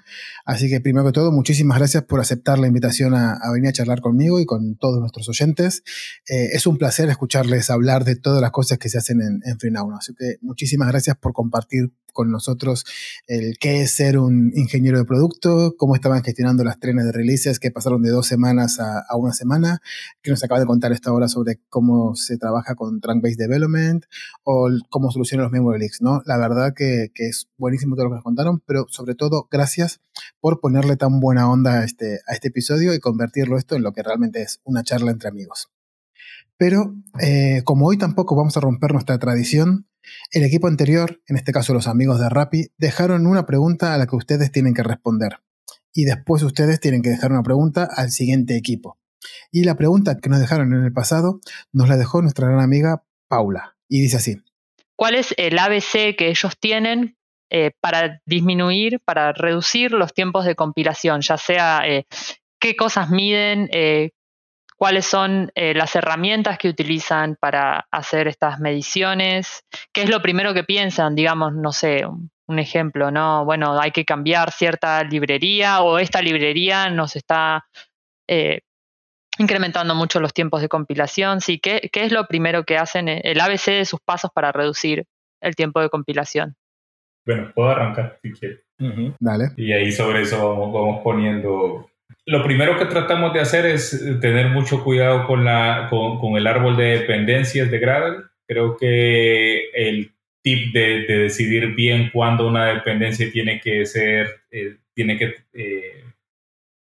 [0.44, 4.00] Así que primero que todo, muchísimas gracias por aceptar la invitación a, venir a charlar
[4.00, 5.82] conmigo y con todos nuestros oyentes.
[6.28, 9.76] Eh, es un placer escucharles hablar de todas las cosas que se hacen en, en
[9.98, 12.84] Así que muchísimas gracias por compartir con nosotros
[13.28, 17.60] el qué es ser un ingeniero de producto, cómo estaban gestionando las trenes de releases
[17.60, 19.80] que pasaron de dos semanas a, una semana,
[20.22, 24.04] que nos acaba de contar esta hora sobre cómo se trabaja con Trunk-Based Development
[24.42, 25.52] o cómo solucionan los
[26.00, 26.22] ¿no?
[26.26, 30.00] La verdad que, es buenísimo todo lo que nos contaron, pero sobre todo gracias
[30.40, 33.92] por ponerle tan buena onda a este, a este episodio y convertirlo esto en lo
[33.92, 35.70] que realmente es una charla entre amigos.
[36.58, 39.86] Pero eh, como hoy tampoco vamos a romper nuestra tradición,
[40.30, 44.06] El equipo anterior, en este caso los amigos de Rappi, dejaron una pregunta a la
[44.06, 45.40] que ustedes tienen que responder.
[45.92, 48.98] Y después ustedes tienen que dejar una pregunta al siguiente equipo.
[49.50, 51.40] Y la pregunta que nos dejaron en el pasado
[51.72, 53.76] nos la dejó nuestra gran amiga Paula.
[53.88, 54.45] Y dice así.
[54.96, 57.16] ¿Cuál es el ABC que ellos tienen
[57.50, 61.20] eh, para disminuir, para reducir los tiempos de compilación?
[61.20, 62.06] Ya sea eh,
[62.58, 64.10] qué cosas miden, eh,
[64.78, 70.64] cuáles son las herramientas que utilizan para hacer estas mediciones, qué es lo primero que
[70.64, 73.46] piensan, digamos, no sé, un ejemplo, ¿no?
[73.46, 77.64] Bueno, hay que cambiar cierta librería o esta librería nos está
[79.38, 81.40] incrementando mucho los tiempos de compilación.
[81.40, 84.52] Sí, ¿qué, ¿qué, es lo primero que hacen eh, el ABC de sus pasos para
[84.52, 85.04] reducir
[85.40, 86.56] el tiempo de compilación?
[87.24, 88.60] Bueno, puedo arrancar si quieres.
[89.18, 89.50] Dale.
[89.56, 91.90] Y ahí sobre eso vamos, vamos, poniendo.
[92.26, 96.36] Lo primero que tratamos de hacer es eh, tener mucho cuidado con, la, con, con
[96.36, 98.24] el árbol de dependencias de Gradle.
[98.46, 100.12] Creo que el
[100.42, 106.04] tip de, de decidir bien cuándo una dependencia tiene que ser, eh, tiene que eh,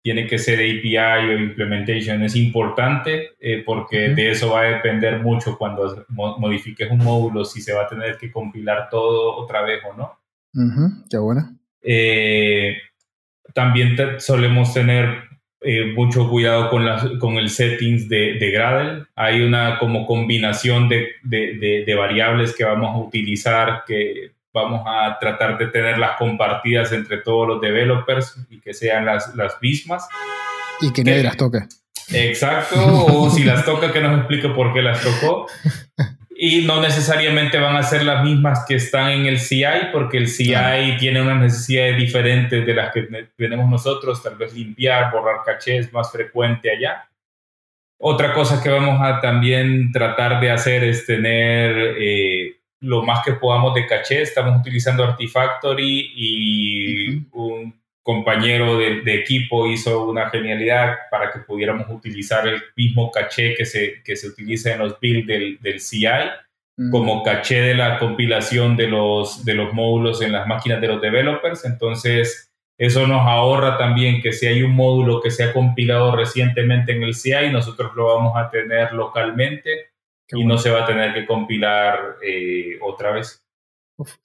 [0.02, 5.20] tiene que ser API o implementation es importante eh, porque de eso va a depender
[5.20, 9.80] mucho cuando modifiques un módulo si se va a tener que compilar todo otra vez
[9.89, 10.18] o no.
[11.10, 11.56] Qué bueno.
[11.84, 12.78] Eh,
[13.54, 15.24] también solemos tener
[15.62, 19.06] eh, mucho cuidado con, las, con el settings de, de, Gradle.
[19.16, 25.18] Hay una como combinación de, de, de variables que vamos a utilizar que vamos a
[25.20, 30.08] tratar de tenerlas compartidas entre todos los developers y que sean las, las mismas.
[30.82, 31.60] Y que nadie las toque.
[32.14, 35.47] Exacto, o si las toca, que nos explique por qué las tocó.
[36.36, 40.28] Y no necesariamente van a ser las mismas que están en el CI, porque el
[40.28, 45.78] CI tiene unas necesidades diferentes de las que tenemos nosotros, tal vez limpiar, borrar caché
[45.78, 47.08] es más frecuente allá.
[47.99, 53.34] Otra cosa que vamos a también tratar de hacer es tener eh, lo más que
[53.34, 54.22] podamos de caché.
[54.22, 62.48] Estamos utilizando Artifactory y un compañero de, equipo hizo una genialidad para que pudiéramos utilizar
[62.48, 66.08] el mismo caché que se, que se utiliza en los builds del, del CI
[66.90, 71.02] como caché de la compilación de los, de los módulos en las máquinas de los
[71.02, 71.66] developers.
[71.66, 76.94] Entonces, eso nos ahorra también que si hay un módulo que se ha compilado recientemente
[76.94, 79.91] en el CI, nosotros lo vamos a tener localmente
[80.34, 83.44] y no se va a tener que compilar eh, otra vez.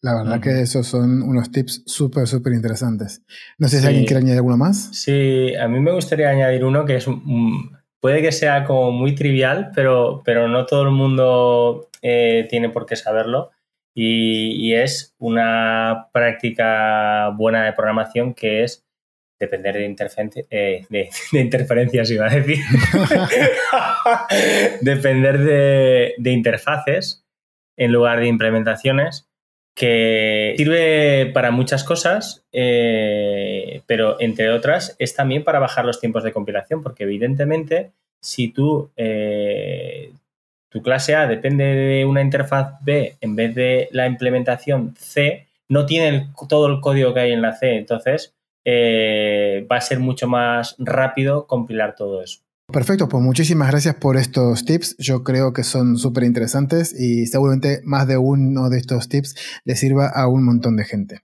[0.01, 3.23] la verdad que esos son unos tips súper, súper interesantes.
[3.59, 4.91] No sé si alguien quiere añadir alguno más.
[4.93, 7.07] Sí, a mí me gustaría añadir uno que es
[8.01, 12.87] puede que sea como muy trivial, pero, pero no todo el mundo eh, tiene por
[12.87, 13.51] qué saberlo.
[13.95, 18.86] Y, y, es una práctica buena de programación que es
[19.39, 19.85] depender de,
[20.51, 20.87] eh,
[21.33, 22.59] de, interferencias, iba a decir.
[24.81, 27.25] depender de, interfaces
[27.77, 29.29] en lugar de implementaciones,
[29.75, 36.25] que sirve para muchas cosas, eh, pero entre otras es también para bajar los tiempos
[36.25, 40.13] de compilación, porque evidentemente si tú, eh,
[40.71, 45.85] tu clase A depende de una interfaz B en vez de la implementación C, no
[45.85, 47.77] tiene todo el código que hay en la C.
[47.77, 48.36] Entonces,
[48.69, 52.41] eh, va a ser mucho más rápido compilar todo eso.
[52.73, 54.97] Perfecto, pues muchísimas gracias por estos tips.
[54.99, 59.77] Yo creo que son súper interesantes y seguramente más de uno de estos tips le
[59.77, 61.21] sirva a un montón de gente.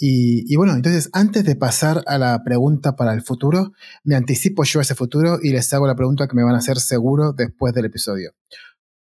[0.00, 3.72] Y, bueno, entonces antes de pasar a la pregunta para el futuro,
[4.04, 6.58] me anticipo yo a ese futuro y les hago la pregunta que me van a
[6.58, 8.32] hacer seguro después del episodio.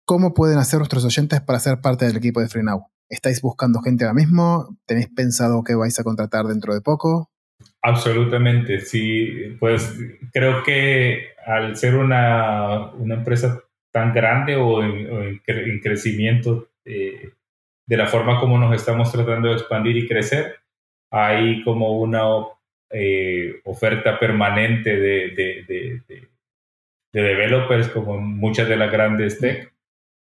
[0.05, 2.87] ¿Cómo pueden hacer nuestros oyentes para ser parte del equipo de FreeNow?
[3.09, 4.79] ¿Estáis buscando gente ahora mismo?
[4.87, 7.29] ¿Tenéis pensado que vais a contratar dentro de poco?
[7.81, 9.55] Absolutamente, sí.
[9.59, 9.97] Pues
[10.33, 15.39] creo que al ser una, empresa tan grande o en,
[15.81, 17.31] crecimiento eh,
[17.85, 20.57] de la forma como nos estamos tratando de expandir y crecer,
[21.09, 22.23] hay como una
[22.89, 26.27] eh, oferta permanente de, de,
[27.13, 29.73] developers como muchas de las grandes tech.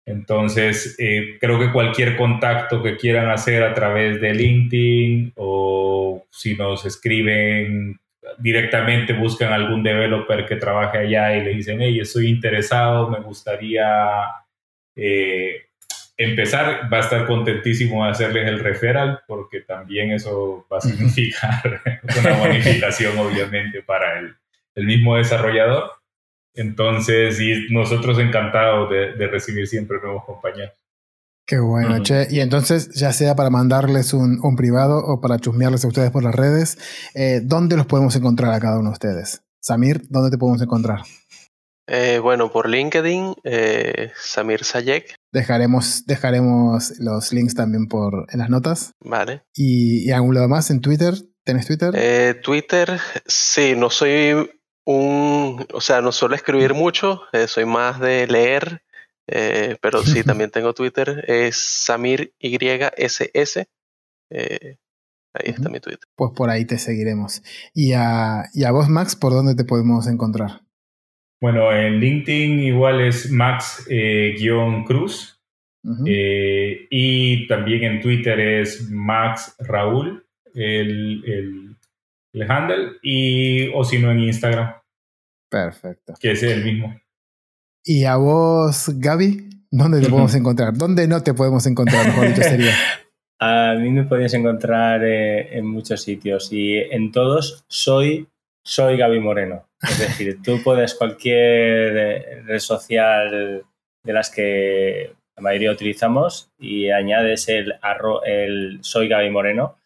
[0.05, 6.55] Entonces, eh, creo que cualquier contacto que quieran hacer a través de LinkedIn o si
[6.55, 7.99] nos escriben
[8.37, 13.85] directamente, buscan algún developer que trabaje allá y le dicen, hey, estoy interesado, me gustaría
[14.95, 15.67] eh,
[16.17, 21.81] empezar, va a estar contentísimo de hacerles el referral porque también eso va a significar
[22.19, 24.35] una bonificación obviamente para el,
[24.75, 25.91] el mismo desarrollador.
[26.53, 30.73] Entonces, y nosotros encantados de, recibir siempre nuevos compañeros.
[31.47, 32.27] Qué bueno, Che.
[32.29, 36.35] Y entonces, ya sea para mandarles un, privado o para chusmearles a ustedes por las
[36.35, 36.77] redes,
[37.15, 39.43] eh, ¿dónde los podemos encontrar a cada uno de ustedes?
[39.61, 41.03] Samir, ¿dónde te podemos encontrar?
[41.87, 45.15] Eh, bueno, por LinkedIn, eh, Samir Sayek.
[45.31, 48.91] Dejaremos, dejaremos los links también por, en las notas.
[48.99, 49.43] Vale.
[49.53, 51.13] ¿Y, algún lado más en Twitter?
[51.45, 51.93] ¿Tienes Twitter?
[51.95, 54.49] Eh, Twitter, sí, no soy
[54.87, 58.81] un, o sea, no suelo escribir mucho, eh, soy más de leer,
[59.27, 63.67] eh, pero sí, también tengo Twitter, es Samir YSS.
[64.29, 64.77] Eh,
[65.33, 66.07] ahí está mi Twitter.
[66.15, 67.43] Pues por ahí te seguiremos.
[67.73, 70.61] ¿Y a, y a vos, Max, por dónde te podemos encontrar?
[71.41, 73.83] Bueno, en LinkedIn igual es Max-Cruz.
[76.89, 81.75] y también en Twitter es Max Raúl, el, el,
[82.33, 84.73] el handle, y o si no en Instagram.
[85.49, 86.13] Perfecto.
[86.19, 86.99] Que es el mismo.
[87.89, 89.49] ¿Y a vos, Gaby?
[89.71, 90.73] ¿Dónde te podemos encontrar?
[90.73, 92.05] ¿Dónde no te podemos encontrar?
[92.05, 92.73] Mejor dicho sería.
[93.39, 98.27] A mí me podéis encontrar eh, en muchos sitios y en todos soy,
[98.61, 99.69] soy Gaby Moreno.
[99.81, 103.63] Es decir, tú puedes cualquier eh, red social
[104.03, 107.75] de las que la mayoría utilizamos y añades el,
[108.25, 109.77] el soy Gaby Moreno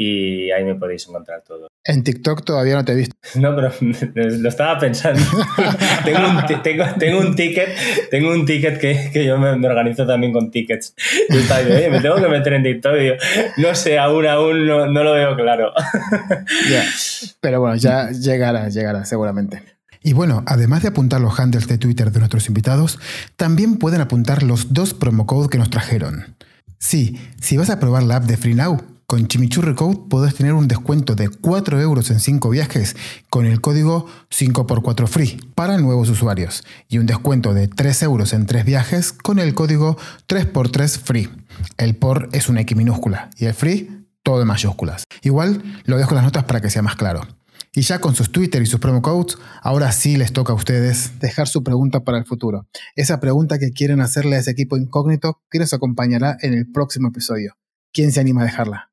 [0.00, 1.66] y ahí me podéis encontrar todo.
[1.84, 3.16] En TikTok todavía no te he visto.
[3.34, 3.72] No, pero
[4.14, 5.20] lo estaba pensando.
[6.04, 6.62] tengo, un,
[6.98, 7.68] tengo, un ticket,
[8.08, 10.94] tengo un ticket que, que yo me, organizo también con tickets.
[11.30, 12.92] Oye, me tengo que meter en TikTok.
[12.96, 15.72] Y no sé, aún, aún no, no lo veo claro.
[17.40, 19.62] Pero bueno, ya llegará, llegará, seguramente.
[20.00, 23.00] Y bueno, además de apuntar los handles de Twitter de nuestros invitados,
[23.36, 26.36] también pueden apuntar los dos promo codes que nos trajeron.
[26.78, 30.68] Sí, si vas a probar la app de FreeNow, con Chimichurri Code podés tener un
[30.68, 32.94] descuento de 4 euros en 5 viajes
[33.30, 38.44] con el código 5x4 Free para nuevos usuarios y un descuento de 3 euros en
[38.44, 39.96] 3 viajes con el código
[40.28, 41.30] 3x3 Free.
[41.78, 45.04] El por es una X minúscula y el Free todo en mayúsculas.
[45.22, 47.22] Igual lo dejo en las notas para que sea más claro.
[47.72, 51.18] Y ya con sus Twitter y sus promo codes, ahora sí les toca a ustedes
[51.18, 52.66] dejar su pregunta para el futuro.
[52.94, 57.08] Esa pregunta que quieren hacerle a ese equipo incógnito que nos acompañará en el próximo
[57.08, 57.54] episodio.
[57.90, 58.88] ¿Quién se anima a dejarla?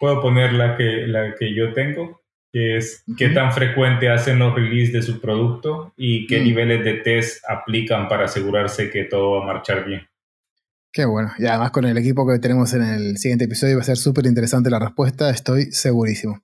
[0.00, 2.22] Puedo poner la que, la que yo tengo,
[2.52, 6.44] que es qué tan frecuente hacen los release de su producto y qué mm.
[6.44, 10.08] niveles de test aplican para asegurarse que todo va a marchar bien.
[10.92, 11.30] Qué bueno.
[11.38, 14.26] Y además con el equipo que tenemos en el siguiente episodio va a ser súper
[14.26, 16.42] interesante la respuesta, estoy segurísimo.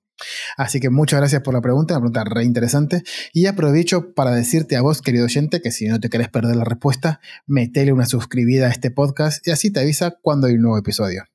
[0.55, 3.03] Así que muchas gracias por la pregunta, una pregunta re interesante.
[3.33, 6.63] Y aprovecho para decirte a vos, querido oyente, que si no te querés perder la
[6.63, 10.77] respuesta, metele una suscribida a este podcast y así te avisa cuando hay un nuevo
[10.77, 11.25] episodio.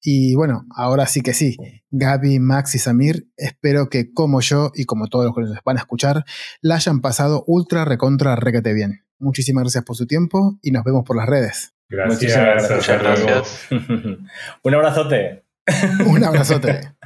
[0.00, 1.56] Y bueno, ahora sí que sí,
[1.90, 5.76] Gaby, Max y Samir, espero que como yo y como todos los que nos van
[5.76, 6.24] a escuchar,
[6.60, 9.04] la hayan pasado ultra recontra requete bien.
[9.18, 11.74] Muchísimas gracias por su tiempo y nos vemos por las redes.
[11.88, 12.70] Gracias.
[12.70, 13.68] Muchas gracias.
[14.62, 15.44] Un abrazote.
[16.06, 16.92] Un abrazote.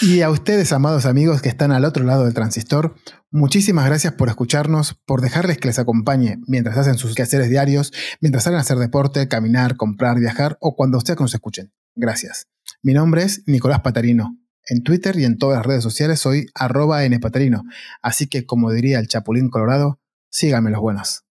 [0.00, 2.94] Y a ustedes, amados amigos que están al otro lado del transistor,
[3.30, 8.44] muchísimas gracias por escucharnos, por dejarles que les acompañe mientras hacen sus quehaceres diarios, mientras
[8.44, 11.72] salen a hacer deporte, caminar, comprar, viajar o cuando ustedes nos escuchen.
[11.94, 12.48] Gracias.
[12.82, 14.38] Mi nombre es Nicolás Patarino.
[14.66, 17.64] En Twitter y en todas las redes sociales soy arroba npatarino.
[18.02, 20.00] Así que, como diría el Chapulín Colorado,
[20.30, 21.24] síganme los buenos.